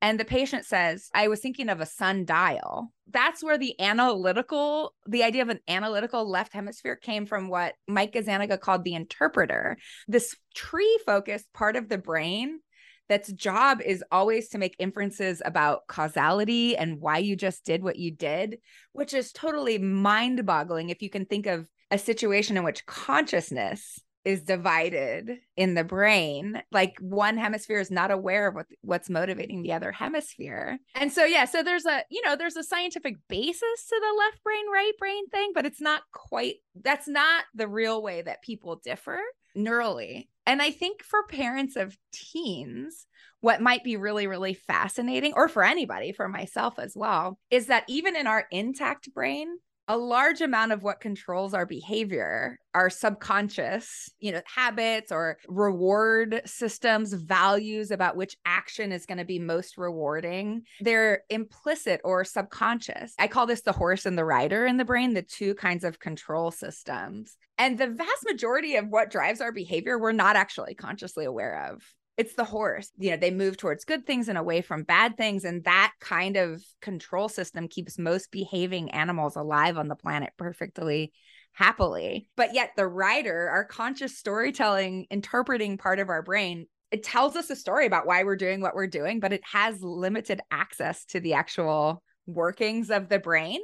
And 0.00 0.18
the 0.18 0.24
patient 0.24 0.64
says, 0.64 1.10
I 1.12 1.26
was 1.26 1.40
thinking 1.40 1.68
of 1.68 1.80
a 1.80 1.86
sundial. 1.86 2.92
That's 3.10 3.42
where 3.42 3.58
the 3.58 3.78
analytical, 3.80 4.94
the 5.06 5.24
idea 5.24 5.42
of 5.42 5.48
an 5.48 5.58
analytical 5.66 6.28
left 6.28 6.52
hemisphere 6.52 6.94
came 6.94 7.26
from 7.26 7.48
what 7.48 7.74
Mike 7.88 8.12
Gazzaniga 8.12 8.60
called 8.60 8.84
the 8.84 8.94
interpreter. 8.94 9.76
This 10.06 10.36
tree 10.54 11.00
focused 11.04 11.52
part 11.52 11.74
of 11.74 11.88
the 11.88 11.98
brain 11.98 12.60
that's 13.08 13.32
job 13.32 13.80
is 13.80 14.04
always 14.12 14.50
to 14.50 14.58
make 14.58 14.76
inferences 14.78 15.42
about 15.44 15.86
causality 15.88 16.76
and 16.76 17.00
why 17.00 17.18
you 17.18 17.34
just 17.34 17.64
did 17.64 17.82
what 17.82 17.96
you 17.96 18.10
did, 18.10 18.58
which 18.92 19.14
is 19.14 19.32
totally 19.32 19.78
mind 19.78 20.44
boggling 20.44 20.90
if 20.90 21.02
you 21.02 21.10
can 21.10 21.24
think 21.24 21.46
of 21.46 21.66
a 21.90 21.98
situation 21.98 22.56
in 22.56 22.64
which 22.64 22.86
consciousness 22.86 23.98
is 24.28 24.42
divided 24.42 25.38
in 25.56 25.72
the 25.72 25.84
brain. 25.84 26.62
Like 26.70 26.98
one 27.00 27.38
hemisphere 27.38 27.80
is 27.80 27.90
not 27.90 28.10
aware 28.10 28.48
of 28.48 28.56
what, 28.56 28.66
what's 28.82 29.08
motivating 29.08 29.62
the 29.62 29.72
other 29.72 29.90
hemisphere. 29.90 30.78
And 30.94 31.10
so 31.10 31.24
yeah 31.24 31.46
so 31.46 31.62
there's 31.62 31.86
a 31.86 32.04
you 32.10 32.20
know 32.20 32.36
there's 32.36 32.56
a 32.56 32.62
scientific 32.62 33.16
basis 33.30 33.86
to 33.88 34.00
the 34.00 34.18
left 34.18 34.44
brain 34.44 34.70
right 34.70 34.92
brain 34.98 35.26
thing 35.30 35.52
but 35.54 35.64
it's 35.64 35.80
not 35.80 36.02
quite 36.12 36.56
that's 36.82 37.08
not 37.08 37.44
the 37.54 37.66
real 37.66 38.02
way 38.02 38.20
that 38.20 38.42
people 38.42 38.80
differ 38.84 39.18
neurally. 39.56 40.28
And 40.44 40.60
i 40.60 40.70
think 40.70 41.02
for 41.02 41.26
parents 41.26 41.76
of 41.76 41.96
teens 42.12 43.06
what 43.40 43.62
might 43.62 43.84
be 43.84 43.96
really 43.96 44.26
really 44.26 44.54
fascinating 44.54 45.32
or 45.34 45.48
for 45.48 45.64
anybody 45.64 46.12
for 46.12 46.28
myself 46.28 46.78
as 46.78 46.92
well 46.94 47.38
is 47.50 47.68
that 47.68 47.84
even 47.88 48.14
in 48.14 48.26
our 48.26 48.46
intact 48.50 49.12
brain 49.14 49.48
a 49.88 49.96
large 49.96 50.40
amount 50.40 50.72
of 50.72 50.82
what 50.82 51.00
controls 51.00 51.54
our 51.54 51.66
behavior 51.66 52.58
our 52.74 52.90
subconscious 52.90 54.10
you 54.20 54.30
know 54.30 54.42
habits 54.44 55.10
or 55.10 55.38
reward 55.48 56.42
systems 56.44 57.12
values 57.14 57.90
about 57.90 58.16
which 58.16 58.36
action 58.44 58.92
is 58.92 59.06
going 59.06 59.18
to 59.18 59.24
be 59.24 59.38
most 59.38 59.78
rewarding 59.78 60.62
they're 60.80 61.22
implicit 61.30 62.00
or 62.04 62.24
subconscious. 62.24 63.14
I 63.18 63.28
call 63.28 63.46
this 63.46 63.62
the 63.62 63.72
horse 63.72 64.06
and 64.06 64.16
the 64.16 64.24
rider 64.24 64.66
in 64.66 64.76
the 64.76 64.84
brain 64.84 65.14
the 65.14 65.22
two 65.22 65.54
kinds 65.54 65.84
of 65.84 65.98
control 65.98 66.50
systems. 66.50 67.36
And 67.56 67.78
the 67.78 67.88
vast 67.88 68.24
majority 68.24 68.76
of 68.76 68.86
what 68.88 69.10
drives 69.10 69.40
our 69.40 69.52
behavior 69.52 69.98
we're 69.98 70.12
not 70.12 70.36
actually 70.36 70.74
consciously 70.74 71.24
aware 71.24 71.70
of 71.70 71.82
it's 72.18 72.34
the 72.34 72.44
horse. 72.44 72.90
You 72.98 73.12
know, 73.12 73.16
they 73.16 73.30
move 73.30 73.56
towards 73.56 73.84
good 73.84 74.04
things 74.04 74.28
and 74.28 74.36
away 74.36 74.60
from 74.60 74.82
bad 74.82 75.16
things. 75.16 75.44
And 75.44 75.62
that 75.64 75.92
kind 76.00 76.36
of 76.36 76.60
control 76.82 77.28
system 77.28 77.68
keeps 77.68 77.96
most 77.96 78.32
behaving 78.32 78.90
animals 78.90 79.36
alive 79.36 79.78
on 79.78 79.86
the 79.86 79.94
planet 79.94 80.32
perfectly 80.36 81.12
happily. 81.52 82.28
But 82.36 82.54
yet, 82.54 82.72
the 82.76 82.88
rider, 82.88 83.48
our 83.48 83.64
conscious 83.64 84.18
storytelling, 84.18 85.06
interpreting 85.10 85.78
part 85.78 86.00
of 86.00 86.08
our 86.08 86.22
brain, 86.22 86.66
it 86.90 87.04
tells 87.04 87.36
us 87.36 87.50
a 87.50 87.56
story 87.56 87.86
about 87.86 88.06
why 88.06 88.24
we're 88.24 88.36
doing 88.36 88.60
what 88.60 88.74
we're 88.74 88.88
doing, 88.88 89.20
but 89.20 89.32
it 89.32 89.42
has 89.44 89.80
limited 89.80 90.40
access 90.50 91.04
to 91.06 91.20
the 91.20 91.34
actual 91.34 92.02
workings 92.26 92.90
of 92.90 93.08
the 93.08 93.20
brain. 93.20 93.60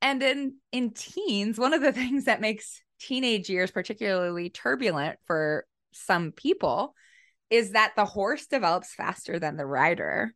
And 0.00 0.22
in 0.22 0.54
in 0.72 0.92
teens, 0.92 1.58
one 1.58 1.74
of 1.74 1.82
the 1.82 1.92
things 2.00 2.24
that 2.24 2.40
makes 2.40 2.80
teenage 3.00 3.50
years 3.50 3.70
particularly 3.70 4.48
turbulent 4.48 5.18
for 5.26 5.66
some 5.92 6.32
people 6.32 6.94
is 7.50 7.72
that 7.72 7.92
the 7.96 8.04
horse 8.04 8.46
develops 8.46 8.94
faster 8.94 9.38
than 9.38 9.56
the 9.56 9.66
rider. 9.66 10.34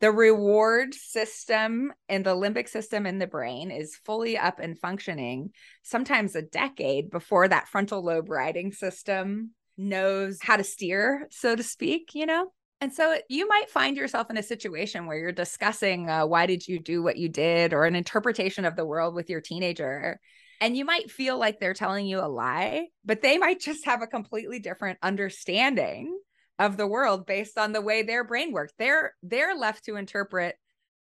The 0.00 0.10
reward 0.10 0.94
system 0.94 1.92
and 2.08 2.26
the 2.26 2.34
limbic 2.34 2.68
system 2.68 3.06
in 3.06 3.18
the 3.18 3.28
brain 3.28 3.70
is 3.70 3.96
fully 4.04 4.36
up 4.36 4.58
and 4.58 4.76
functioning, 4.78 5.50
sometimes 5.82 6.34
a 6.34 6.42
decade 6.42 7.08
before 7.08 7.46
that 7.46 7.68
frontal 7.68 8.04
lobe 8.04 8.28
riding 8.28 8.72
system 8.72 9.52
knows 9.78 10.38
how 10.42 10.56
to 10.56 10.64
steer, 10.64 11.28
so 11.30 11.54
to 11.54 11.62
speak, 11.62 12.10
you 12.14 12.26
know? 12.26 12.48
And 12.80 12.92
so 12.92 13.16
you 13.28 13.46
might 13.46 13.70
find 13.70 13.96
yourself 13.96 14.28
in 14.28 14.36
a 14.36 14.42
situation 14.42 15.06
where 15.06 15.16
you're 15.16 15.30
discussing 15.30 16.10
uh, 16.10 16.26
why 16.26 16.46
did 16.46 16.66
you 16.66 16.80
do 16.80 17.00
what 17.00 17.16
you 17.16 17.28
did 17.28 17.72
or 17.72 17.84
an 17.84 17.94
interpretation 17.94 18.64
of 18.64 18.74
the 18.74 18.84
world 18.84 19.14
with 19.14 19.30
your 19.30 19.40
teenager. 19.40 20.18
And 20.60 20.76
you 20.76 20.84
might 20.84 21.12
feel 21.12 21.38
like 21.38 21.60
they're 21.60 21.74
telling 21.74 22.06
you 22.06 22.18
a 22.18 22.26
lie, 22.26 22.88
but 23.04 23.22
they 23.22 23.38
might 23.38 23.60
just 23.60 23.84
have 23.84 24.02
a 24.02 24.08
completely 24.08 24.58
different 24.58 24.98
understanding 25.00 26.18
of 26.58 26.76
the 26.76 26.86
world 26.86 27.26
based 27.26 27.58
on 27.58 27.72
the 27.72 27.80
way 27.80 28.02
their 28.02 28.24
brain 28.24 28.52
works. 28.52 28.72
They're 28.78 29.14
they're 29.22 29.56
left 29.56 29.84
to 29.84 29.96
interpret 29.96 30.56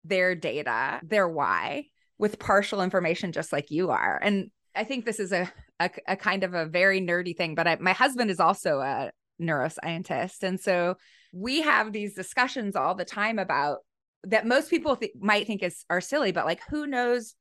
their 0.04 0.36
data, 0.36 1.00
their 1.04 1.28
why 1.28 1.86
with 2.18 2.40
partial 2.40 2.82
information 2.82 3.32
just 3.32 3.52
like 3.52 3.72
you 3.72 3.92
are. 3.92 4.20
And 4.22 4.52
I 4.76 4.84
think 4.84 5.06
this 5.06 5.20
is 5.20 5.32
a 5.32 5.52
a, 5.80 5.90
a 6.08 6.16
kind 6.16 6.44
of 6.44 6.54
a 6.54 6.66
very 6.66 7.02
nerdy 7.02 7.36
thing, 7.36 7.56
but 7.56 7.68
I, 7.68 7.78
my 7.80 7.94
husband 7.94 8.30
is 8.30 8.40
also 8.40 8.80
a 8.80 9.12
neuroscientist 9.42 10.44
and 10.44 10.60
so 10.60 10.96
we 11.34 11.62
have 11.62 11.92
these 11.92 12.14
discussions 12.14 12.76
all 12.76 12.96
the 12.96 13.06
time 13.06 13.40
about 13.40 13.80
that 14.24 14.46
most 14.46 14.70
people 14.70 14.96
th- 14.96 15.14
might 15.20 15.48
think 15.48 15.64
is 15.64 15.86
are 15.90 16.02
silly 16.02 16.32
but 16.32 16.46
like 16.46 16.60
who 16.70 16.86
knows 16.86 17.36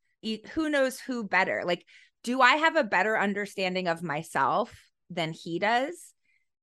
who 0.53 0.71
knows 0.71 1.01
who 1.01 1.25
better 1.25 1.63
like 1.67 1.85
do 2.23 2.41
i 2.41 2.55
have 2.55 2.77
a 2.77 2.85
better 2.85 3.19
understanding 3.19 3.89
of 3.89 4.03
myself 4.03 4.73
than 5.11 5.33
he 5.33 5.59
does 5.59 6.15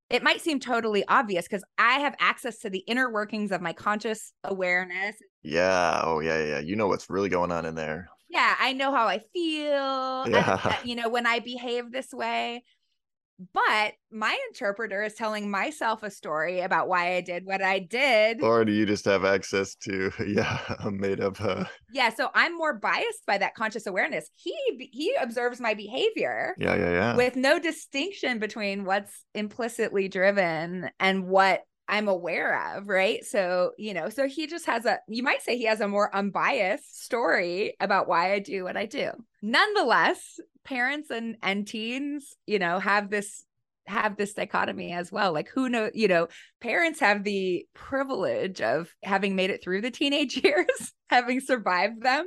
it 0.09 0.23
might 0.23 0.41
seem 0.41 0.59
totally 0.59 1.03
obvious 1.07 1.45
because 1.47 1.63
I 1.77 1.99
have 1.99 2.15
access 2.19 2.59
to 2.59 2.69
the 2.69 2.79
inner 2.79 3.11
workings 3.11 3.51
of 3.51 3.61
my 3.61 3.73
conscious 3.73 4.33
awareness. 4.43 5.15
Yeah. 5.41 6.01
Oh, 6.03 6.19
yeah, 6.19 6.43
yeah. 6.43 6.59
You 6.59 6.75
know 6.75 6.87
what's 6.87 7.09
really 7.09 7.29
going 7.29 7.51
on 7.51 7.65
in 7.65 7.75
there. 7.75 8.09
Yeah. 8.29 8.55
I 8.59 8.73
know 8.73 8.91
how 8.91 9.07
I 9.07 9.19
feel. 9.33 10.29
Yeah. 10.29 10.59
I, 10.63 10.77
you 10.83 10.95
know, 10.95 11.09
when 11.09 11.25
I 11.25 11.39
behave 11.39 11.91
this 11.91 12.13
way. 12.13 12.63
But 13.53 13.93
my 14.11 14.37
interpreter 14.47 15.03
is 15.03 15.13
telling 15.13 15.49
myself 15.49 16.03
a 16.03 16.11
story 16.11 16.61
about 16.61 16.87
why 16.87 17.15
I 17.15 17.21
did 17.21 17.45
what 17.45 17.61
I 17.61 17.79
did. 17.79 18.41
Or 18.41 18.63
do 18.63 18.71
you 18.71 18.85
just 18.85 19.05
have 19.05 19.25
access 19.25 19.75
to, 19.83 20.11
yeah, 20.27 20.59
a 20.79 20.91
made 20.91 21.19
up. 21.19 21.39
Uh... 21.41 21.65
Yeah. 21.93 22.09
So 22.13 22.29
I'm 22.33 22.57
more 22.57 22.73
biased 22.73 23.25
by 23.25 23.37
that 23.37 23.55
conscious 23.55 23.87
awareness. 23.87 24.29
He 24.35 24.55
he 24.91 25.15
observes 25.21 25.59
my 25.59 25.73
behavior. 25.73 26.55
Yeah, 26.57 26.75
yeah, 26.75 26.91
yeah. 26.91 27.15
With 27.15 27.35
no 27.35 27.59
distinction 27.59 28.39
between 28.39 28.85
what's 28.85 29.25
implicitly 29.33 30.07
driven 30.07 30.89
and 30.99 31.27
what 31.27 31.63
I'm 31.87 32.07
aware 32.07 32.77
of, 32.77 32.87
right? 32.87 33.23
So, 33.23 33.71
you 33.77 33.93
know, 33.93 34.09
so 34.09 34.27
he 34.27 34.47
just 34.47 34.65
has 34.65 34.85
a, 34.85 34.99
you 35.07 35.21
might 35.23 35.41
say 35.41 35.57
he 35.57 35.65
has 35.65 35.81
a 35.81 35.87
more 35.87 36.13
unbiased 36.15 37.03
story 37.03 37.75
about 37.79 38.07
why 38.07 38.33
I 38.33 38.39
do 38.39 38.63
what 38.63 38.77
I 38.77 38.85
do. 38.85 39.11
Nonetheless, 39.41 40.39
parents 40.65 41.09
and 41.09 41.37
and 41.41 41.67
teens, 41.67 42.33
you 42.45 42.59
know, 42.59 42.79
have 42.79 43.09
this 43.09 43.45
have 43.87 44.17
this 44.17 44.33
dichotomy 44.33 44.91
as 44.91 45.11
well. 45.11 45.31
Like 45.31 45.49
who 45.49 45.69
know, 45.69 45.89
you 45.93 46.07
know, 46.07 46.27
parents 46.59 46.99
have 46.99 47.23
the 47.23 47.65
privilege 47.73 48.61
of 48.61 48.89
having 49.03 49.35
made 49.35 49.51
it 49.51 49.63
through 49.63 49.81
the 49.81 49.91
teenage 49.91 50.37
years, 50.43 50.93
having 51.09 51.39
survived 51.39 52.01
them. 52.01 52.25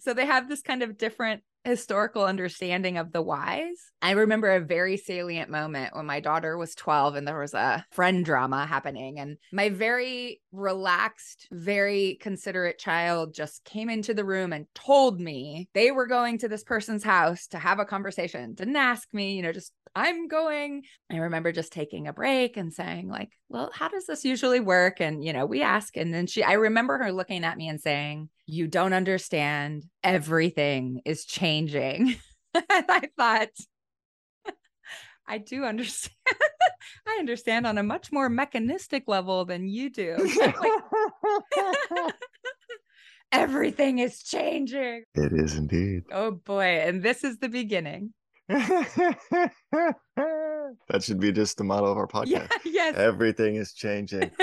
So 0.00 0.14
they 0.14 0.26
have 0.26 0.48
this 0.48 0.62
kind 0.62 0.82
of 0.82 0.98
different 0.98 1.42
historical 1.68 2.24
understanding 2.24 2.98
of 2.98 3.12
the 3.12 3.22
whys. 3.22 3.76
I 4.02 4.12
remember 4.12 4.50
a 4.50 4.60
very 4.60 4.96
salient 4.96 5.50
moment 5.50 5.94
when 5.94 6.06
my 6.06 6.20
daughter 6.20 6.56
was 6.56 6.74
12 6.74 7.14
and 7.14 7.26
there 7.26 7.38
was 7.38 7.54
a 7.54 7.84
friend 7.92 8.24
drama 8.24 8.66
happening. 8.66 9.18
And 9.18 9.36
my 9.52 9.68
very 9.68 10.40
relaxed, 10.52 11.48
very 11.52 12.18
considerate 12.20 12.78
child 12.78 13.34
just 13.34 13.64
came 13.64 13.90
into 13.90 14.14
the 14.14 14.24
room 14.24 14.52
and 14.52 14.66
told 14.74 15.20
me 15.20 15.68
they 15.74 15.90
were 15.90 16.06
going 16.06 16.38
to 16.38 16.48
this 16.48 16.64
person's 16.64 17.04
house 17.04 17.46
to 17.48 17.58
have 17.58 17.78
a 17.78 17.84
conversation, 17.84 18.54
didn't 18.54 18.76
ask 18.76 19.08
me, 19.12 19.34
you 19.34 19.42
know, 19.42 19.52
just 19.52 19.72
I'm 19.98 20.28
going. 20.28 20.84
I 21.10 21.16
remember 21.16 21.50
just 21.50 21.72
taking 21.72 22.06
a 22.06 22.12
break 22.12 22.56
and 22.56 22.72
saying, 22.72 23.08
like, 23.08 23.32
well, 23.48 23.68
how 23.74 23.88
does 23.88 24.06
this 24.06 24.24
usually 24.24 24.60
work? 24.60 25.00
And, 25.00 25.24
you 25.24 25.32
know, 25.32 25.44
we 25.44 25.60
ask. 25.60 25.96
And 25.96 26.14
then 26.14 26.28
she, 26.28 26.44
I 26.44 26.52
remember 26.52 26.98
her 26.98 27.10
looking 27.10 27.42
at 27.42 27.56
me 27.56 27.66
and 27.66 27.80
saying, 27.80 28.28
you 28.46 28.68
don't 28.68 28.92
understand. 28.92 29.86
Everything 30.04 31.02
is 31.04 31.24
changing. 31.24 32.14
and 32.54 32.64
I 32.70 33.08
thought, 33.16 33.48
I 35.26 35.38
do 35.38 35.64
understand. 35.64 36.14
I 37.08 37.16
understand 37.18 37.66
on 37.66 37.76
a 37.76 37.82
much 37.82 38.12
more 38.12 38.28
mechanistic 38.28 39.08
level 39.08 39.46
than 39.46 39.66
you 39.66 39.90
do. 39.90 40.16
Everything 43.32 43.98
is 43.98 44.22
changing. 44.22 45.02
It 45.14 45.32
is 45.32 45.56
indeed. 45.56 46.04
Oh 46.12 46.30
boy. 46.30 46.82
And 46.84 47.02
this 47.02 47.24
is 47.24 47.38
the 47.38 47.48
beginning. 47.48 48.14
that 48.48 49.52
should 51.00 51.20
be 51.20 51.32
just 51.32 51.58
the 51.58 51.64
motto 51.64 51.84
of 51.84 51.98
our 51.98 52.06
podcast. 52.06 52.26
Yeah, 52.28 52.48
yes. 52.64 52.96
Everything 52.96 53.56
is 53.56 53.74
changing. 53.74 54.30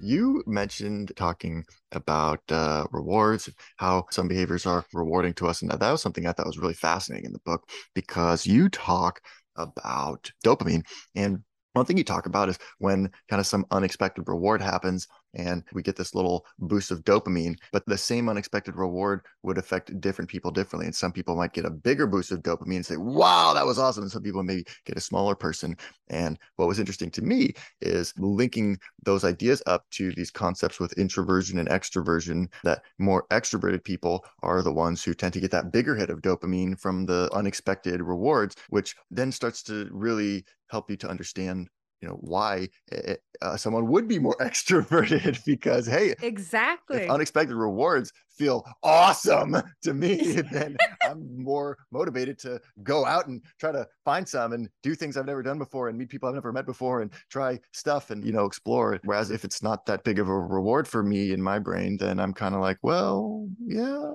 you 0.00 0.42
mentioned 0.46 1.12
talking 1.14 1.66
about 1.92 2.40
uh, 2.50 2.86
rewards, 2.90 3.50
how 3.76 4.06
some 4.10 4.28
behaviors 4.28 4.64
are 4.64 4.86
rewarding 4.94 5.34
to 5.34 5.46
us. 5.46 5.60
And 5.60 5.70
that 5.70 5.90
was 5.90 6.00
something 6.00 6.26
I 6.26 6.32
thought 6.32 6.46
was 6.46 6.58
really 6.58 6.72
fascinating 6.72 7.26
in 7.26 7.32
the 7.34 7.38
book 7.40 7.68
because 7.94 8.46
you 8.46 8.70
talk 8.70 9.20
about 9.56 10.32
dopamine 10.42 10.84
and 11.14 11.42
one 11.74 11.84
thing 11.84 11.98
you 11.98 12.04
talk 12.04 12.26
about 12.26 12.48
is 12.48 12.58
when 12.78 13.10
kind 13.28 13.40
of 13.40 13.46
some 13.46 13.66
unexpected 13.70 14.26
reward 14.26 14.62
happens 14.62 15.06
and 15.34 15.62
we 15.72 15.82
get 15.82 15.96
this 15.96 16.14
little 16.14 16.46
boost 16.58 16.90
of 16.90 17.04
dopamine, 17.04 17.56
but 17.72 17.84
the 17.86 17.98
same 17.98 18.28
unexpected 18.28 18.76
reward 18.76 19.20
would 19.42 19.58
affect 19.58 20.00
different 20.00 20.30
people 20.30 20.50
differently. 20.50 20.86
And 20.86 20.94
some 20.94 21.12
people 21.12 21.36
might 21.36 21.52
get 21.52 21.64
a 21.64 21.70
bigger 21.70 22.06
boost 22.06 22.32
of 22.32 22.42
dopamine 22.42 22.76
and 22.76 22.86
say, 22.86 22.96
wow, 22.96 23.52
that 23.54 23.66
was 23.66 23.78
awesome. 23.78 24.02
And 24.02 24.12
some 24.12 24.22
people 24.22 24.42
maybe 24.42 24.64
get 24.84 24.96
a 24.96 25.00
smaller 25.00 25.34
person. 25.34 25.76
And 26.08 26.38
what 26.56 26.68
was 26.68 26.78
interesting 26.78 27.10
to 27.12 27.22
me 27.22 27.52
is 27.80 28.12
linking 28.18 28.78
those 29.04 29.24
ideas 29.24 29.62
up 29.66 29.84
to 29.92 30.12
these 30.12 30.30
concepts 30.30 30.78
with 30.80 30.92
introversion 30.98 31.58
and 31.58 31.68
extroversion, 31.68 32.46
that 32.62 32.82
more 32.98 33.26
extroverted 33.30 33.84
people 33.84 34.24
are 34.42 34.62
the 34.62 34.72
ones 34.72 35.02
who 35.02 35.14
tend 35.14 35.32
to 35.34 35.40
get 35.40 35.50
that 35.50 35.72
bigger 35.72 35.94
hit 35.94 36.10
of 36.10 36.22
dopamine 36.22 36.78
from 36.78 37.06
the 37.06 37.28
unexpected 37.32 38.02
rewards, 38.02 38.56
which 38.68 38.94
then 39.10 39.32
starts 39.32 39.62
to 39.64 39.88
really 39.90 40.44
help 40.68 40.90
you 40.90 40.96
to 40.96 41.08
understand 41.08 41.68
you 42.00 42.08
know 42.08 42.18
why 42.20 42.68
eh, 42.92 43.00
eh, 43.06 43.16
uh, 43.42 43.56
someone 43.56 43.86
would 43.86 44.06
be 44.06 44.18
more 44.18 44.36
extroverted 44.40 45.42
because 45.46 45.86
hey 45.86 46.14
exactly. 46.22 47.08
unexpected 47.08 47.54
rewards 47.54 48.12
feel 48.28 48.64
awesome 48.82 49.56
to 49.82 49.94
me 49.94 50.40
then 50.52 50.76
i'm 51.08 51.42
more 51.42 51.78
motivated 51.92 52.38
to 52.38 52.60
go 52.82 53.06
out 53.06 53.26
and 53.28 53.42
try 53.58 53.72
to 53.72 53.86
find 54.04 54.28
some 54.28 54.52
and 54.52 54.68
do 54.82 54.94
things 54.94 55.16
i've 55.16 55.26
never 55.26 55.42
done 55.42 55.58
before 55.58 55.88
and 55.88 55.96
meet 55.96 56.08
people 56.08 56.28
i've 56.28 56.34
never 56.34 56.52
met 56.52 56.66
before 56.66 57.00
and 57.00 57.12
try 57.30 57.58
stuff 57.72 58.10
and 58.10 58.24
you 58.24 58.32
know 58.32 58.44
explore 58.44 58.94
it. 58.94 59.00
Whereas 59.04 59.30
if 59.30 59.44
it's 59.44 59.62
not 59.62 59.86
that 59.86 60.04
big 60.04 60.18
of 60.18 60.28
a 60.28 60.38
reward 60.38 60.88
for 60.88 61.02
me 61.02 61.32
in 61.32 61.40
my 61.40 61.58
brain 61.58 61.96
then 61.96 62.18
i'm 62.18 62.34
kind 62.34 62.54
of 62.54 62.60
like 62.60 62.78
well 62.82 63.48
yeah. 63.64 64.10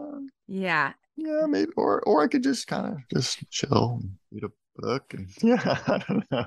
Yeah. 0.47 0.93
Yeah 1.15 1.45
maybe 1.47 1.71
or 1.77 2.01
or 2.01 2.21
i 2.21 2.27
could 2.27 2.43
just 2.43 2.67
kind 2.67 2.93
of 2.93 2.97
just 3.13 3.49
chill 3.49 4.01
read 4.31 4.43
a 4.43 4.49
book 4.75 5.13
and 5.13 5.29
yeah. 5.41 5.77
I 5.87 5.97
don't 6.07 6.31
know 6.31 6.45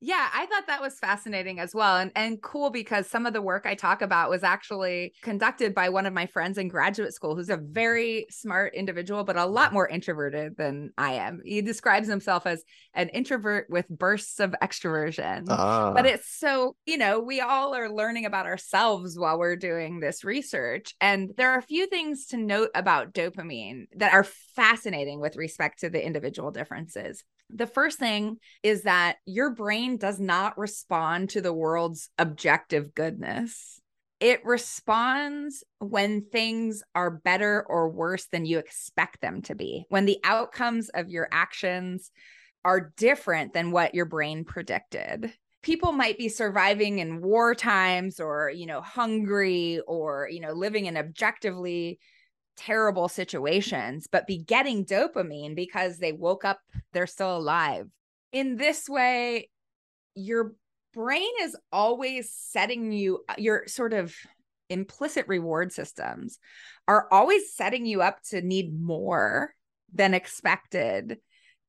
yeah, 0.00 0.28
I 0.32 0.46
thought 0.46 0.68
that 0.68 0.80
was 0.80 0.98
fascinating 0.98 1.58
as 1.58 1.74
well. 1.74 1.96
And 1.96 2.12
and 2.14 2.40
cool 2.40 2.70
because 2.70 3.08
some 3.08 3.26
of 3.26 3.32
the 3.32 3.42
work 3.42 3.66
I 3.66 3.74
talk 3.74 4.00
about 4.00 4.30
was 4.30 4.44
actually 4.44 5.14
conducted 5.22 5.74
by 5.74 5.88
one 5.88 6.06
of 6.06 6.12
my 6.12 6.26
friends 6.26 6.56
in 6.56 6.68
graduate 6.68 7.14
school 7.14 7.34
who's 7.34 7.50
a 7.50 7.56
very 7.56 8.26
smart 8.30 8.74
individual, 8.74 9.24
but 9.24 9.36
a 9.36 9.46
lot 9.46 9.72
more 9.72 9.88
introverted 9.88 10.56
than 10.56 10.92
I 10.96 11.14
am. 11.14 11.40
He 11.44 11.62
describes 11.62 12.06
himself 12.06 12.46
as 12.46 12.62
an 12.94 13.08
introvert 13.08 13.66
with 13.70 13.88
bursts 13.88 14.38
of 14.38 14.54
extroversion. 14.62 15.46
Ah. 15.48 15.92
But 15.92 16.06
it's 16.06 16.28
so, 16.28 16.76
you 16.86 16.96
know, 16.96 17.18
we 17.18 17.40
all 17.40 17.74
are 17.74 17.90
learning 17.90 18.24
about 18.24 18.46
ourselves 18.46 19.18
while 19.18 19.38
we're 19.38 19.56
doing 19.56 19.98
this 19.98 20.22
research. 20.22 20.94
And 21.00 21.30
there 21.36 21.50
are 21.50 21.58
a 21.58 21.62
few 21.62 21.88
things 21.88 22.26
to 22.26 22.36
note 22.36 22.70
about 22.74 23.14
dopamine 23.14 23.86
that 23.96 24.12
are 24.12 24.24
fascinating 24.54 25.20
with 25.20 25.36
respect 25.36 25.80
to 25.80 25.90
the 25.90 26.04
individual 26.04 26.52
differences. 26.52 27.24
The 27.50 27.66
first 27.66 27.98
thing 27.98 28.38
is 28.62 28.82
that 28.82 29.16
your 29.24 29.50
brain 29.50 29.96
does 29.96 30.20
not 30.20 30.58
respond 30.58 31.30
to 31.30 31.40
the 31.40 31.52
world's 31.52 32.10
objective 32.18 32.94
goodness. 32.94 33.80
It 34.20 34.44
responds 34.44 35.62
when 35.78 36.22
things 36.22 36.82
are 36.94 37.10
better 37.10 37.64
or 37.68 37.88
worse 37.88 38.26
than 38.26 38.44
you 38.44 38.58
expect 38.58 39.20
them 39.20 39.42
to 39.42 39.54
be, 39.54 39.86
when 39.88 40.06
the 40.06 40.18
outcomes 40.24 40.88
of 40.88 41.08
your 41.08 41.28
actions 41.30 42.10
are 42.64 42.92
different 42.96 43.52
than 43.52 43.70
what 43.70 43.94
your 43.94 44.06
brain 44.06 44.44
predicted 44.44 45.32
people 45.62 45.92
might 45.92 46.18
be 46.18 46.28
surviving 46.28 46.98
in 46.98 47.20
war 47.20 47.54
times 47.54 48.20
or 48.20 48.50
you 48.50 48.66
know 48.66 48.80
hungry 48.80 49.80
or 49.86 50.28
you 50.30 50.40
know 50.40 50.52
living 50.52 50.86
in 50.86 50.96
objectively 50.96 51.98
terrible 52.58 53.08
situations, 53.08 54.08
but 54.10 54.26
be 54.26 54.38
getting 54.38 54.84
dopamine 54.84 55.54
because 55.54 55.98
they 55.98 56.12
woke 56.12 56.44
up, 56.44 56.58
they're 56.92 57.06
still 57.06 57.36
alive. 57.36 57.86
In 58.32 58.56
this 58.56 58.88
way, 58.88 59.48
your 60.14 60.54
brain 60.92 61.30
is 61.40 61.56
always 61.72 62.30
setting 62.32 62.92
you, 62.92 63.24
uh, 63.28 63.34
your 63.38 63.66
sort 63.68 63.92
of 63.92 64.14
implicit 64.68 65.26
reward 65.28 65.72
systems 65.72 66.38
are 66.86 67.08
always 67.10 67.54
setting 67.54 67.86
you 67.86 68.02
up 68.02 68.20
to 68.22 68.42
need 68.42 68.78
more 68.78 69.54
than 69.94 70.12
expected 70.12 71.18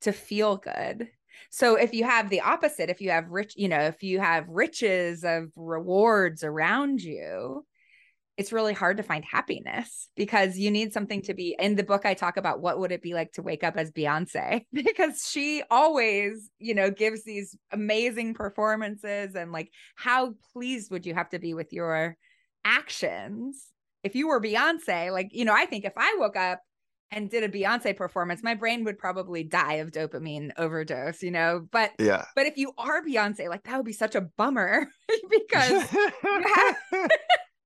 to 0.02 0.12
feel 0.12 0.58
good. 0.58 1.08
So 1.52 1.76
if 1.76 1.94
you 1.94 2.04
have 2.04 2.30
the 2.30 2.42
opposite, 2.42 2.90
if 2.90 3.00
you 3.00 3.12
have 3.12 3.30
rich, 3.30 3.54
you 3.56 3.70
know, 3.70 3.80
if 3.80 4.04
you 4.04 4.20
have 4.20 4.50
riches 4.50 5.24
of 5.24 5.52
rewards 5.56 6.44
around 6.44 7.02
you, 7.02 7.66
it's 8.40 8.54
really 8.54 8.74
hard 8.74 8.96
to 8.96 9.04
find 9.04 9.26
happiness 9.26 10.08
because 10.16 10.58
you 10.58 10.72
need 10.72 10.94
something 10.94 11.22
to 11.22 11.34
be 11.34 11.58
in 11.60 11.76
the 11.76 11.84
book 11.84 12.06
i 12.06 12.14
talk 12.14 12.38
about 12.38 12.62
what 12.62 12.80
would 12.80 12.92
it 12.92 13.02
be 13.02 13.14
like 13.14 13.32
to 13.34 13.42
wake 13.42 13.66
up 13.66 13.76
as 13.76 13.92
beyonce 13.92 14.64
because 14.74 15.28
she 15.30 15.62
always 15.70 16.50
you 16.58 16.74
know 16.74 16.90
gives 16.90 17.26
these 17.26 17.56
amazing 17.72 18.34
performances 18.34 19.36
and 19.36 19.52
like 19.52 19.70
how 19.96 20.34
pleased 20.54 20.90
would 20.90 21.06
you 21.06 21.14
have 21.14 21.30
to 21.30 21.38
be 21.38 21.54
with 21.54 21.74
your 21.74 22.16
actions 22.64 23.68
if 24.04 24.16
you 24.16 24.30
were 24.30 24.42
beyonce 24.42 25.12
like 25.12 25.28
you 25.32 25.44
know 25.44 25.54
i 25.54 25.66
think 25.66 25.84
if 25.84 25.94
i 25.98 26.16
woke 26.18 26.38
up 26.38 26.62
and 27.12 27.28
did 27.28 27.44
a 27.44 27.50
Beyonce 27.50 27.98
performance, 27.98 28.44
my 28.44 28.54
brain 28.54 28.84
would 28.84 29.00
probably 29.00 29.44
die 29.44 29.76
of 29.76 29.90
dopamine 29.90 30.52
overdose, 30.58 31.24
you 31.24 31.32
know. 31.32 31.66
But 31.72 31.92
yeah, 31.98 32.26
but 32.36 32.46
if 32.46 32.56
you 32.56 32.72
are 32.78 33.04
Beyonce, 33.04 33.50
like 33.50 33.64
that 33.64 33.78
would 33.78 33.86
be 33.86 33.94
such 33.94 34.14
a 34.14 34.22
bummer 34.22 34.88
because 35.30 35.92
you 35.94 36.12
have 36.24 36.78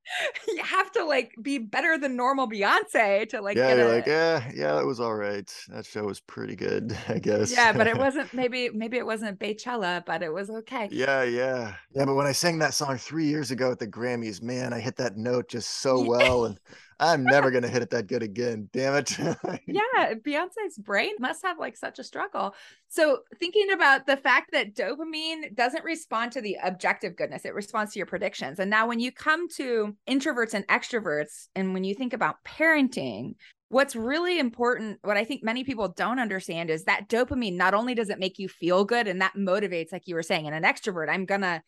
you 0.47 0.63
have 0.63 0.91
to 0.93 1.05
like 1.05 1.33
be 1.41 1.57
better 1.57 1.97
than 1.97 2.15
normal 2.15 2.49
Beyonce 2.49 3.27
to 3.29 3.41
like. 3.41 3.57
Yeah, 3.57 3.75
you're 3.75 3.87
a... 3.87 3.91
like, 3.95 4.05
yeah, 4.05 4.49
yeah, 4.53 4.73
that 4.73 4.85
was 4.85 4.99
all 4.99 5.15
right. 5.15 5.51
That 5.69 5.85
show 5.85 6.03
was 6.05 6.19
pretty 6.19 6.55
good, 6.55 6.97
I 7.07 7.19
guess. 7.19 7.51
Yeah, 7.51 7.73
but 7.73 7.87
it 7.87 7.97
wasn't. 7.97 8.33
Maybe, 8.43 8.69
maybe 8.69 8.97
it 8.97 9.05
wasn't 9.05 9.39
Beychella, 9.39 10.05
but 10.05 10.21
it 10.21 10.33
was 10.33 10.49
okay. 10.49 10.89
Yeah, 10.91 11.23
yeah, 11.23 11.75
yeah. 11.93 12.05
But 12.05 12.15
when 12.15 12.25
I 12.25 12.31
sang 12.31 12.59
that 12.59 12.73
song 12.73 12.97
three 12.97 13.25
years 13.25 13.51
ago 13.51 13.71
at 13.71 13.79
the 13.79 13.87
Grammys, 13.87 14.41
man, 14.41 14.73
I 14.73 14.79
hit 14.79 14.95
that 14.97 15.17
note 15.17 15.49
just 15.49 15.81
so 15.81 16.01
well, 16.01 16.45
and 16.45 16.59
I'm 17.03 17.23
never 17.23 17.51
gonna 17.51 17.67
hit 17.67 17.81
it 17.81 17.89
that 17.89 18.07
good 18.07 18.23
again. 18.23 18.69
Damn 18.71 18.95
it. 18.95 19.17
yeah, 19.67 20.13
Beyonce's 20.25 20.77
brain 20.77 21.13
must 21.19 21.43
have 21.43 21.59
like 21.59 21.75
such 21.75 21.99
a 21.99 22.03
struggle. 22.03 22.55
So 22.87 23.19
thinking 23.39 23.71
about 23.71 24.07
the 24.07 24.17
fact 24.17 24.51
that 24.53 24.73
dopamine 24.73 25.53
doesn't 25.55 25.83
respond 25.83 26.31
to 26.33 26.41
the 26.41 26.57
objective 26.63 27.15
goodness, 27.15 27.45
it 27.45 27.53
responds 27.53 27.93
to 27.93 27.99
your 27.99 28.05
predictions. 28.05 28.59
And 28.59 28.69
now 28.69 28.87
when 28.87 28.99
you 28.99 29.11
come 29.11 29.49
to 29.57 29.95
introverts 30.07 30.53
and 30.53 30.65
extroverts, 30.67 31.47
and 31.55 31.73
when 31.73 31.83
you 31.83 31.93
think 31.93 32.13
about 32.13 32.43
parenting, 32.45 33.35
what's 33.67 33.95
really 33.95 34.39
important, 34.39 34.99
what 35.01 35.17
I 35.17 35.25
think 35.25 35.43
many 35.43 35.63
people 35.63 35.89
don't 35.89 36.19
understand 36.19 36.69
is 36.69 36.85
that 36.85 37.09
dopamine 37.09 37.57
not 37.57 37.73
only 37.73 37.95
does 37.95 38.09
it 38.09 38.19
make 38.19 38.39
you 38.39 38.47
feel 38.47 38.85
good 38.85 39.07
and 39.07 39.21
that 39.21 39.33
motivates, 39.35 39.91
like 39.91 40.07
you 40.07 40.15
were 40.15 40.23
saying, 40.23 40.45
in 40.45 40.53
an 40.53 40.63
extrovert, 40.63 41.09
I'm 41.09 41.25
gonna 41.25 41.63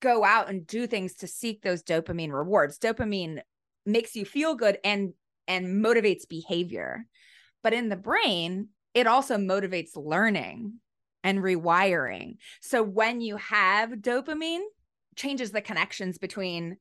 go 0.00 0.24
out 0.24 0.48
and 0.48 0.66
do 0.66 0.86
things 0.86 1.14
to 1.16 1.26
seek 1.26 1.62
those 1.62 1.82
dopamine 1.82 2.32
rewards. 2.32 2.78
Dopamine 2.78 3.40
makes 3.86 4.16
you 4.16 4.24
feel 4.24 4.54
good 4.54 4.78
and 4.84 5.12
and 5.48 5.84
motivates 5.84 6.28
behavior. 6.28 7.06
But 7.62 7.72
in 7.72 7.88
the 7.88 7.96
brain, 7.96 8.68
it 8.94 9.06
also 9.06 9.36
motivates 9.36 9.90
learning 9.96 10.74
and 11.22 11.38
rewiring. 11.38 12.36
So 12.60 12.82
when 12.82 13.20
you 13.20 13.36
have 13.36 13.90
dopamine, 13.90 14.62
changes 15.14 15.50
the 15.50 15.60
connections 15.60 16.18
between 16.18 16.76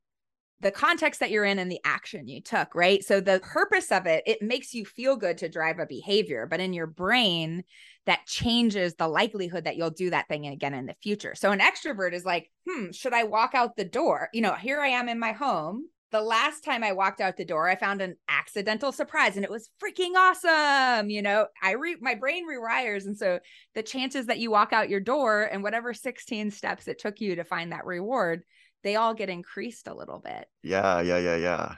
the 0.61 0.71
context 0.71 1.19
that 1.19 1.31
you're 1.31 1.45
in 1.45 1.59
and 1.59 1.71
the 1.71 1.81
action 1.83 2.27
you 2.27 2.41
took, 2.41 2.73
right? 2.75 3.03
So 3.03 3.19
the 3.19 3.41
purpose 3.43 3.91
of 3.91 4.05
it, 4.05 4.23
it 4.25 4.41
makes 4.41 4.73
you 4.73 4.85
feel 4.85 5.15
good 5.15 5.37
to 5.39 5.49
drive 5.49 5.79
a 5.79 5.85
behavior, 5.85 6.47
but 6.49 6.59
in 6.59 6.73
your 6.73 6.87
brain, 6.87 7.63
that 8.05 8.25
changes 8.25 8.95
the 8.95 9.07
likelihood 9.07 9.65
that 9.65 9.75
you'll 9.75 9.89
do 9.89 10.11
that 10.11 10.27
thing 10.27 10.47
again 10.47 10.73
in 10.73 10.85
the 10.85 10.95
future. 11.01 11.35
So 11.35 11.51
an 11.51 11.59
extrovert 11.59 12.13
is 12.13 12.23
like, 12.23 12.49
hmm, 12.67 12.91
should 12.91 13.13
I 13.13 13.23
walk 13.23 13.51
out 13.53 13.75
the 13.75 13.85
door? 13.85 14.29
You 14.33 14.41
know, 14.41 14.53
here 14.53 14.79
I 14.79 14.89
am 14.89 15.09
in 15.09 15.19
my 15.19 15.33
home. 15.33 15.87
The 16.11 16.21
last 16.21 16.63
time 16.63 16.83
I 16.83 16.93
walked 16.93 17.19
out 17.19 17.35
the 17.35 17.45
door, 17.45 17.67
I 17.67 17.75
found 17.75 18.01
an 18.01 18.15
accidental 18.29 18.91
surprise 18.91 19.35
and 19.35 19.43
it 19.43 19.51
was 19.51 19.69
freaking 19.83 20.15
awesome. 20.15 21.09
You 21.09 21.21
know, 21.21 21.47
I 21.61 21.71
re 21.71 21.97
my 21.99 22.15
brain 22.15 22.47
rewires. 22.47 23.05
And 23.05 23.17
so 23.17 23.39
the 23.73 23.83
chances 23.83 24.27
that 24.27 24.39
you 24.39 24.51
walk 24.51 24.71
out 24.71 24.89
your 24.89 24.99
door 24.99 25.43
and 25.43 25.63
whatever 25.63 25.93
16 25.93 26.51
steps 26.51 26.87
it 26.87 26.99
took 26.99 27.19
you 27.19 27.35
to 27.35 27.43
find 27.43 27.71
that 27.71 27.85
reward, 27.85 28.43
they 28.83 28.95
all 28.95 29.13
get 29.13 29.29
increased 29.29 29.87
a 29.87 29.95
little 29.95 30.19
bit. 30.19 30.47
Yeah, 30.61 31.01
yeah, 31.01 31.17
yeah, 31.17 31.35
yeah. 31.35 31.75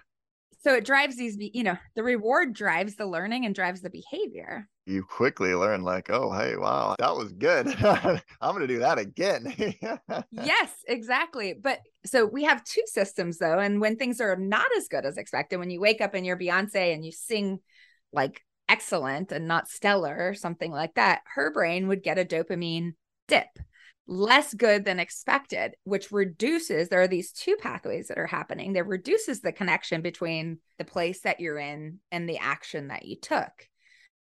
So 0.68 0.74
it 0.74 0.84
drives 0.84 1.16
these, 1.16 1.38
you 1.40 1.64
know, 1.64 1.78
the 1.96 2.04
reward 2.04 2.54
drives 2.54 2.98
the 2.98 3.06
learning 3.06 3.46
and 3.46 3.56
drives 3.56 3.80
the 3.80 3.90
behavior. 3.90 4.68
You 4.86 5.02
quickly 5.02 5.56
learn, 5.56 5.82
like, 5.82 6.10
oh, 6.10 6.30
hey, 6.34 6.58
wow, 6.58 6.98
that 7.00 7.16
was 7.16 7.32
good. 7.32 7.68
I'm 7.86 8.20
going 8.42 8.60
to 8.60 8.68
do 8.68 8.80
that 8.80 8.98
again. 9.00 9.56
yes, 10.32 10.74
exactly. 10.86 11.54
But 11.54 11.80
so 12.06 12.26
we 12.26 12.44
have 12.44 12.66
two 12.66 12.84
systems 12.86 13.38
though. 13.38 13.60
And 13.60 13.80
when 13.80 13.96
things 13.96 14.20
are 14.20 14.36
not 14.36 14.68
as 14.78 14.90
good 14.90 15.06
as 15.06 15.16
expected, 15.16 15.56
when 15.56 15.70
you 15.70 15.80
wake 15.80 16.02
up 16.02 16.14
and 16.14 16.26
you're 16.26 16.38
Beyonce 16.38 16.94
and 16.94 17.06
you 17.06 17.14
sing 17.14 17.60
like 18.12 18.44
excellent 18.68 19.32
and 19.32 19.48
not 19.48 19.70
stellar 19.70 20.18
or 20.20 20.34
something 20.34 20.74
like 20.74 20.96
that, 20.96 21.22
her 21.36 21.50
brain 21.50 21.88
would 21.88 22.04
get 22.04 22.20
a 22.20 22.26
dopamine 22.26 22.92
dip 23.30 23.48
less 24.08 24.54
good 24.54 24.86
than 24.86 25.00
expected, 25.00 25.76
which 25.84 26.12
reduces, 26.12 26.90
there 26.90 27.02
are 27.02 27.08
these 27.08 27.32
two 27.32 27.56
pathways 27.58 28.08
that 28.08 28.18
are 28.18 28.28
happening. 28.28 28.74
That 28.74 28.88
reduces 28.88 29.42
the 29.42 29.52
connection 29.52 30.02
between 30.02 30.60
the 30.78 30.86
place 30.86 31.22
that 31.22 31.40
you're 31.40 31.60
in 31.60 32.00
and 32.12 32.28
the 32.28 32.38
action 32.38 32.88
that 32.88 33.06
you 33.06 33.18
took. 33.20 33.52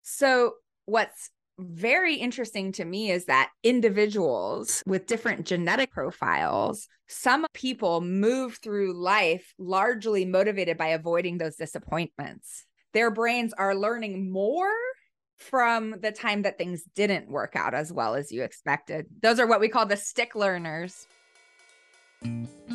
So, 0.02 0.54
what's 0.86 1.30
very 1.58 2.16
interesting 2.16 2.72
to 2.72 2.84
me 2.84 3.10
is 3.10 3.26
that 3.26 3.50
individuals 3.62 4.82
with 4.86 5.06
different 5.06 5.46
genetic 5.46 5.90
profiles, 5.90 6.86
some 7.08 7.46
people 7.54 8.00
move 8.00 8.58
through 8.62 8.92
life 8.92 9.54
largely 9.58 10.24
motivated 10.24 10.76
by 10.76 10.88
avoiding 10.88 11.38
those 11.38 11.56
disappointments. 11.56 12.64
Their 12.92 13.10
brains 13.10 13.52
are 13.54 13.74
learning 13.74 14.30
more 14.30 14.72
from 15.36 15.94
the 16.00 16.12
time 16.12 16.42
that 16.42 16.58
things 16.58 16.82
didn't 16.94 17.30
work 17.30 17.54
out 17.56 17.74
as 17.74 17.92
well 17.92 18.14
as 18.14 18.32
you 18.32 18.42
expected. 18.42 19.06
Those 19.22 19.38
are 19.38 19.46
what 19.46 19.60
we 19.60 19.68
call 19.68 19.86
the 19.86 19.96
stick 19.96 20.34
learners. 20.34 21.06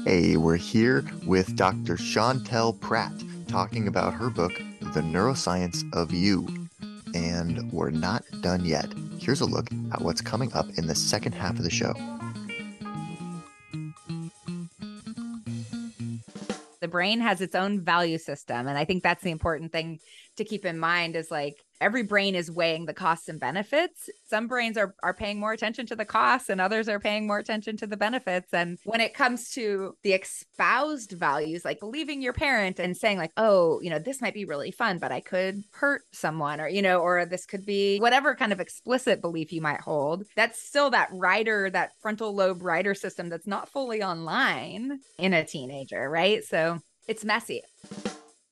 Hey, 0.05 0.37
we're 0.37 0.55
here 0.55 1.03
with 1.25 1.55
Dr. 1.55 1.95
Chantel 1.95 2.79
Prat 2.79 3.11
talking 3.47 3.87
about 3.87 4.13
her 4.13 4.29
book, 4.29 4.53
The 4.79 5.01
Neuroscience 5.01 5.83
of 5.93 6.13
You. 6.13 6.47
And 7.13 7.71
we're 7.71 7.89
not 7.89 8.23
done 8.41 8.63
yet. 8.63 8.87
Here's 9.19 9.41
a 9.41 9.45
look 9.45 9.67
at 9.91 10.01
what's 10.01 10.21
coming 10.21 10.53
up 10.53 10.67
in 10.77 10.87
the 10.87 10.95
second 10.95 11.33
half 11.33 11.57
of 11.57 11.63
the 11.63 11.69
show. 11.69 11.93
The 16.79 16.87
brain 16.87 17.19
has 17.19 17.41
its 17.41 17.53
own 17.53 17.81
value 17.81 18.17
system. 18.17 18.67
And 18.67 18.77
I 18.77 18.85
think 18.85 19.03
that's 19.03 19.23
the 19.23 19.31
important 19.31 19.71
thing 19.71 19.99
to 20.37 20.45
keep 20.45 20.65
in 20.65 20.79
mind 20.79 21.15
is 21.15 21.29
like 21.29 21.57
every 21.81 22.03
brain 22.03 22.35
is 22.35 22.51
weighing 22.51 22.85
the 22.85 22.93
costs 22.93 23.27
and 23.27 23.39
benefits. 23.39 24.09
Some 24.29 24.47
brains 24.47 24.77
are 24.77 24.95
are 25.03 25.13
paying 25.13 25.39
more 25.39 25.51
attention 25.51 25.85
to 25.87 25.95
the 25.95 26.05
costs 26.05 26.49
and 26.49 26.61
others 26.61 26.87
are 26.87 26.99
paying 26.99 27.27
more 27.27 27.39
attention 27.39 27.75
to 27.77 27.87
the 27.87 27.97
benefits. 27.97 28.53
And 28.53 28.77
when 28.85 29.01
it 29.01 29.13
comes 29.13 29.49
to 29.51 29.97
the 30.03 30.13
espoused 30.13 31.11
values, 31.13 31.65
like 31.65 31.79
believing 31.79 32.21
your 32.21 32.33
parent 32.33 32.79
and 32.79 32.95
saying 32.95 33.17
like, 33.17 33.31
"Oh, 33.35 33.81
you 33.81 33.89
know, 33.89 33.99
this 33.99 34.21
might 34.21 34.33
be 34.33 34.45
really 34.45 34.71
fun, 34.71 34.99
but 34.99 35.11
I 35.11 35.19
could 35.19 35.63
hurt 35.73 36.03
someone 36.13 36.61
or, 36.61 36.69
you 36.69 36.81
know, 36.81 36.99
or 36.99 37.25
this 37.25 37.45
could 37.45 37.65
be 37.65 37.97
whatever 37.99 38.35
kind 38.35 38.53
of 38.53 38.59
explicit 38.59 39.19
belief 39.21 39.51
you 39.51 39.61
might 39.61 39.81
hold." 39.81 40.25
That's 40.35 40.61
still 40.61 40.91
that 40.91 41.09
rider, 41.11 41.69
that 41.71 41.91
frontal 42.01 42.33
lobe 42.33 42.61
rider 42.61 42.93
system 42.93 43.29
that's 43.29 43.47
not 43.47 43.69
fully 43.69 44.03
online 44.03 44.99
in 45.17 45.33
a 45.33 45.43
teenager, 45.43 46.09
right? 46.09 46.43
So, 46.43 46.79
it's 47.07 47.25
messy. 47.25 47.63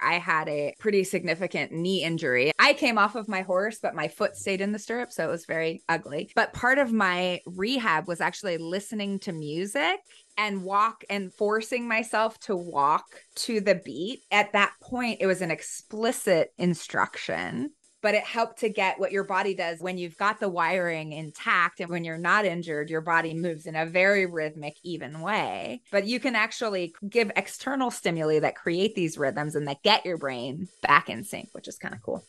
I 0.02 0.20
had 0.20 0.48
a 0.50 0.74
pretty 0.80 1.04
significant 1.04 1.72
knee 1.72 2.04
injury. 2.04 2.52
I 2.60 2.74
came 2.74 2.98
off 2.98 3.16
of 3.16 3.28
my 3.28 3.42
horse, 3.42 3.80
but 3.82 3.96
my 3.96 4.08
foot 4.08 4.36
stayed 4.36 4.62
in 4.62 4.72
the 4.72 4.80
stirrup. 4.80 5.12
So 5.12 5.28
it 5.28 5.32
was 5.32 5.46
very 5.46 5.82
ugly. 5.90 6.32
But 6.36 6.54
part 6.54 6.78
of 6.78 6.92
my 6.92 7.42
rehab 7.46 8.08
was 8.08 8.22
actually 8.22 8.58
listening 8.58 9.20
to 9.20 9.32
music 9.32 10.00
and 10.38 10.64
walk 10.64 11.04
and 11.10 11.34
forcing 11.34 11.88
myself 11.88 12.40
to 12.40 12.56
walk 12.56 13.06
to 13.36 13.60
the 13.60 13.76
beat. 13.76 14.22
At 14.32 14.54
that 14.54 14.72
point, 14.82 15.18
it 15.20 15.28
was 15.28 15.42
an 15.42 15.52
explicit 15.52 16.50
instruction 16.58 17.72
but 18.02 18.16
it 18.16 18.24
helped 18.24 18.60
to 18.60 18.70
get 18.70 19.00
what 19.00 19.12
your 19.12 19.24
body 19.24 19.54
does 19.54 19.80
when 19.80 19.98
you've 19.98 20.18
got 20.18 20.40
the 20.40 20.50
wiring 20.50 21.12
intact 21.12 21.80
and 21.80 21.90
when 21.90 22.04
you're 22.04 22.18
not 22.18 22.46
injured 22.46 22.90
your 22.90 23.02
body 23.02 23.34
moves 23.34 23.66
in 23.66 23.76
a 23.76 23.86
very 23.86 24.26
rhythmic 24.26 24.78
even 24.84 25.22
way 25.22 25.82
but 25.92 26.06
you 26.06 26.20
can 26.20 26.36
actually 26.36 26.94
give 27.10 27.32
external 27.36 27.92
stimuli 27.92 28.40
that 28.40 28.56
create 28.56 28.96
these 28.96 29.18
rhythms 29.18 29.56
and 29.56 29.68
that 29.68 29.84
get 29.84 30.06
your 30.06 30.18
brain 30.18 30.68
back 30.82 31.10
in 31.10 31.24
sync 31.24 31.50
which 31.54 31.68
is 31.68 31.78
kind 31.78 31.94
of 31.94 32.02
cool 32.02 32.24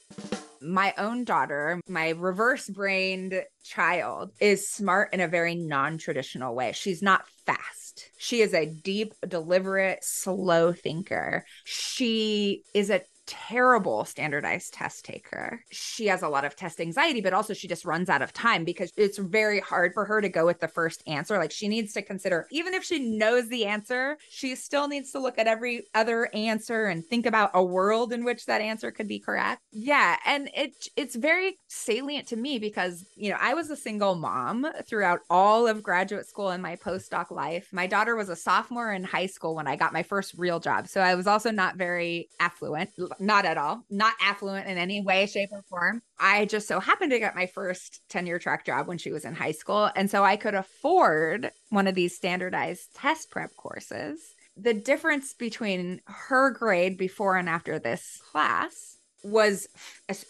my 0.60 0.92
own 0.98 1.24
daughter, 1.24 1.80
my 1.88 2.10
reverse 2.10 2.68
brained 2.68 3.42
child, 3.64 4.32
is 4.40 4.68
smart 4.68 5.12
in 5.12 5.20
a 5.20 5.28
very 5.28 5.54
non 5.54 5.98
traditional 5.98 6.54
way. 6.54 6.72
She's 6.72 7.02
not 7.02 7.26
fast. 7.46 8.10
She 8.18 8.42
is 8.42 8.52
a 8.54 8.66
deep, 8.66 9.14
deliberate, 9.26 10.04
slow 10.04 10.72
thinker. 10.72 11.44
She 11.64 12.62
is 12.74 12.90
a 12.90 13.02
terrible 13.30 14.04
standardized 14.04 14.74
test 14.74 15.04
taker. 15.04 15.62
She 15.70 16.08
has 16.08 16.22
a 16.22 16.28
lot 16.28 16.44
of 16.44 16.56
test 16.56 16.80
anxiety, 16.80 17.20
but 17.20 17.32
also 17.32 17.54
she 17.54 17.68
just 17.68 17.84
runs 17.84 18.08
out 18.08 18.22
of 18.22 18.32
time 18.32 18.64
because 18.64 18.90
it's 18.96 19.18
very 19.18 19.60
hard 19.60 19.94
for 19.94 20.04
her 20.04 20.20
to 20.20 20.28
go 20.28 20.44
with 20.44 20.58
the 20.58 20.66
first 20.66 21.04
answer. 21.06 21.38
Like 21.38 21.52
she 21.52 21.68
needs 21.68 21.92
to 21.92 22.02
consider, 22.02 22.48
even 22.50 22.74
if 22.74 22.82
she 22.82 22.98
knows 22.98 23.48
the 23.48 23.66
answer, 23.66 24.18
she 24.28 24.56
still 24.56 24.88
needs 24.88 25.12
to 25.12 25.20
look 25.20 25.38
at 25.38 25.46
every 25.46 25.86
other 25.94 26.28
answer 26.34 26.86
and 26.86 27.06
think 27.06 27.24
about 27.24 27.52
a 27.54 27.62
world 27.62 28.12
in 28.12 28.24
which 28.24 28.46
that 28.46 28.60
answer 28.60 28.90
could 28.90 29.06
be 29.06 29.20
correct. 29.20 29.62
Yeah. 29.70 30.16
And 30.26 30.50
it 30.54 30.88
it's 30.96 31.14
very 31.14 31.58
salient 31.68 32.26
to 32.28 32.36
me 32.36 32.58
because, 32.58 33.04
you 33.14 33.30
know, 33.30 33.38
I 33.40 33.54
was 33.54 33.70
a 33.70 33.76
single 33.76 34.16
mom 34.16 34.66
throughout 34.84 35.20
all 35.30 35.68
of 35.68 35.84
graduate 35.84 36.26
school 36.26 36.48
and 36.48 36.62
my 36.62 36.74
postdoc 36.74 37.30
life. 37.30 37.68
My 37.72 37.86
daughter 37.86 38.16
was 38.16 38.28
a 38.28 38.36
sophomore 38.36 38.92
in 38.92 39.04
high 39.04 39.26
school 39.26 39.54
when 39.54 39.68
I 39.68 39.76
got 39.76 39.92
my 39.92 40.02
first 40.02 40.34
real 40.36 40.58
job. 40.58 40.88
So 40.88 41.00
I 41.00 41.14
was 41.14 41.28
also 41.28 41.52
not 41.52 41.76
very 41.76 42.28
affluent 42.40 42.90
not 43.20 43.44
at 43.44 43.58
all, 43.58 43.84
not 43.90 44.14
affluent 44.20 44.66
in 44.66 44.78
any 44.78 45.02
way, 45.02 45.26
shape, 45.26 45.50
or 45.52 45.62
form. 45.68 46.02
I 46.18 46.46
just 46.46 46.66
so 46.66 46.80
happened 46.80 47.12
to 47.12 47.18
get 47.18 47.36
my 47.36 47.46
first 47.46 48.00
tenure 48.08 48.38
track 48.38 48.64
job 48.64 48.88
when 48.88 48.98
she 48.98 49.12
was 49.12 49.24
in 49.24 49.34
high 49.34 49.52
school. 49.52 49.90
And 49.94 50.10
so 50.10 50.24
I 50.24 50.36
could 50.36 50.54
afford 50.54 51.50
one 51.68 51.86
of 51.86 51.94
these 51.94 52.16
standardized 52.16 52.94
test 52.94 53.30
prep 53.30 53.54
courses. 53.56 54.34
The 54.56 54.74
difference 54.74 55.34
between 55.34 56.00
her 56.06 56.50
grade 56.50 56.98
before 56.98 57.36
and 57.36 57.48
after 57.48 57.78
this 57.78 58.20
class 58.32 58.96
was 59.22 59.68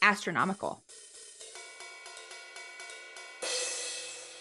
astronomical. 0.03 0.83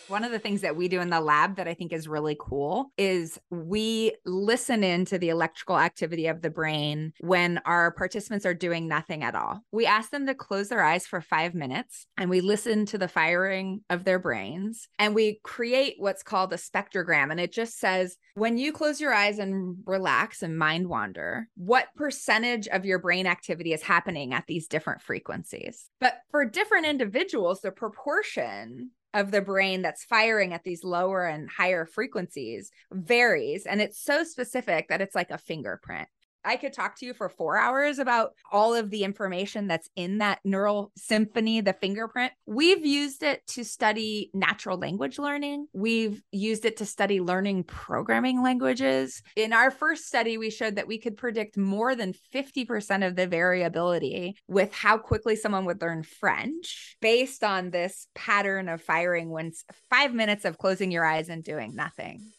One 0.10 0.24
of 0.24 0.32
the 0.32 0.39
things 0.39 0.62
that 0.62 0.76
we 0.76 0.88
do 0.88 1.02
in 1.02 1.12
the 1.12 1.22
lab 1.22 1.58
that 1.58 1.67
I 1.67 1.76
think 1.76 1.93
is 1.93 2.08
really 2.08 2.36
cool 2.39 2.91
is 2.98 3.39
we 3.52 4.15
listen 4.26 4.84
into 4.84 5.19
the 5.19 5.30
electrical 5.30 5.78
activity 5.78 6.26
of 6.26 6.41
the 6.41 6.50
brain 6.50 7.13
when 7.19 7.60
our 7.65 7.91
participants 7.91 8.43
are 8.43 8.56
doing 8.56 8.88
nothing 8.88 9.24
at 9.24 9.36
all. 9.36 9.62
We 9.72 9.86
ask 9.86 10.10
them 10.10 10.26
to 10.26 10.34
close 10.34 10.69
their 10.69 10.84
eyes 10.84 11.06
for 11.06 11.22
five 11.22 11.54
minutes 11.54 12.08
and 12.17 12.28
we 12.28 12.41
listen 12.41 12.88
to 12.88 12.98
the 12.98 13.08
firing 13.08 13.82
of 13.91 14.04
their 14.04 14.17
brains 14.17 14.88
and 14.98 15.13
we 15.13 15.39
create 15.43 15.95
what's 16.00 16.24
called 16.24 16.52
a 16.54 16.58
spectrogram. 16.58 17.30
And 17.30 17.39
it 17.39 17.54
just 17.54 17.80
says, 17.80 18.17
when 18.34 18.58
you 18.58 18.74
close 18.74 19.00
your 19.00 19.13
eyes 19.13 19.38
and 19.38 19.78
relax 19.86 20.41
and 20.41 20.58
mind 20.58 20.89
wander, 20.89 21.48
what 21.56 21.88
percentage 21.95 22.67
of 22.69 22.84
your 22.84 22.98
brain 22.98 23.28
activity 23.28 23.74
is 23.74 23.84
happening 23.84 24.34
at 24.34 24.45
these 24.48 24.67
different 24.67 25.02
frequencies? 25.02 25.89
But 26.00 26.22
for 26.32 26.45
different 26.45 26.88
individuals, 26.88 27.62
the 27.62 27.72
proportion 27.72 28.89
of 29.13 29.32
the 29.32 29.41
brain 29.41 29.82
that's 29.82 30.04
firing 30.04 30.54
at 30.54 30.63
these 30.63 30.84
lower 30.84 31.26
and 31.26 31.50
higher 31.50 31.86
frequencies 31.86 32.72
varies. 32.91 33.65
And 33.65 33.82
it's 33.82 34.04
so 34.04 34.24
specific 34.24 34.89
that 34.89 35.02
it's 35.02 35.15
like 35.15 35.32
a 35.32 35.38
fingerprint. 35.38 36.08
I 36.43 36.56
could 36.56 36.73
talk 36.73 36.97
to 36.99 37.06
you 37.06 37.13
for 37.13 37.30
four 37.30 37.58
hours 37.58 37.99
about 37.99 38.32
all 38.52 38.73
of 38.73 38.89
the 38.89 39.04
information 39.04 39.67
that's 39.67 39.89
in 39.95 40.19
that 40.19 40.39
neural 40.43 40.91
symphony, 40.95 41.62
the 41.62 41.73
fingerprint. 41.73 42.32
We've 42.45 42.86
used 42.86 43.23
it 43.23 43.45
to 43.47 43.65
study 43.65 44.32
natural 44.34 44.78
language 44.78 45.19
learning. 45.19 45.67
We've 45.73 46.21
used 46.32 46.65
it 46.65 46.78
to 46.78 46.86
study 46.86 47.19
learning 47.19 47.63
programming 47.63 48.41
languages. 48.41 49.21
In 49.36 49.54
our 49.54 49.71
first 49.71 50.06
study, 50.06 50.38
we 50.38 50.49
showed 50.49 50.75
that 50.75 50.88
we 50.88 50.97
could 50.97 51.17
predict 51.17 51.58
more 51.58 51.95
than 51.95 52.13
50% 52.34 53.06
of 53.06 53.15
the 53.15 53.28
variability 53.28 54.36
with 54.47 54.73
how 54.73 54.97
quickly 54.97 55.36
someone 55.36 55.65
would 55.65 55.82
learn 55.82 56.04
French 56.04 56.97
based 57.02 57.43
on 57.43 57.69
this 57.69 58.08
pattern 58.15 58.69
of 58.69 58.82
firing 58.82 59.30
when 59.30 59.52
five 59.89 60.13
minutes 60.13 60.45
of 60.45 60.58
closing 60.58 60.91
your 60.91 61.06
eyes 61.06 61.30
and 61.30 61.43
doing 61.43 61.75
nothing. 61.75 62.32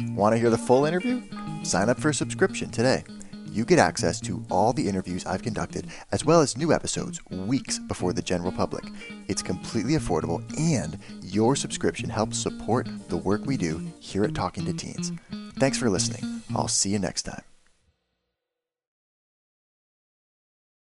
Want 0.00 0.34
to 0.34 0.38
hear 0.38 0.50
the 0.50 0.58
full 0.58 0.84
interview? 0.84 1.22
Sign 1.62 1.88
up 1.88 1.98
for 1.98 2.10
a 2.10 2.14
subscription 2.14 2.70
today. 2.70 3.02
You 3.50 3.64
get 3.64 3.78
access 3.78 4.20
to 4.20 4.44
all 4.50 4.74
the 4.74 4.86
interviews 4.86 5.24
I've 5.24 5.42
conducted, 5.42 5.86
as 6.12 6.24
well 6.24 6.42
as 6.42 6.56
new 6.56 6.72
episodes 6.72 7.20
weeks 7.30 7.78
before 7.78 8.12
the 8.12 8.20
general 8.20 8.52
public. 8.52 8.84
It's 9.28 9.42
completely 9.42 9.94
affordable, 9.94 10.44
and 10.58 10.98
your 11.22 11.56
subscription 11.56 12.10
helps 12.10 12.36
support 12.36 12.88
the 13.08 13.16
work 13.16 13.46
we 13.46 13.56
do 13.56 13.90
here 13.98 14.24
at 14.24 14.34
Talking 14.34 14.66
to 14.66 14.74
Teens. 14.74 15.12
Thanks 15.58 15.78
for 15.78 15.88
listening. 15.88 16.42
I'll 16.54 16.68
see 16.68 16.90
you 16.90 16.98
next 16.98 17.22
time. 17.22 17.42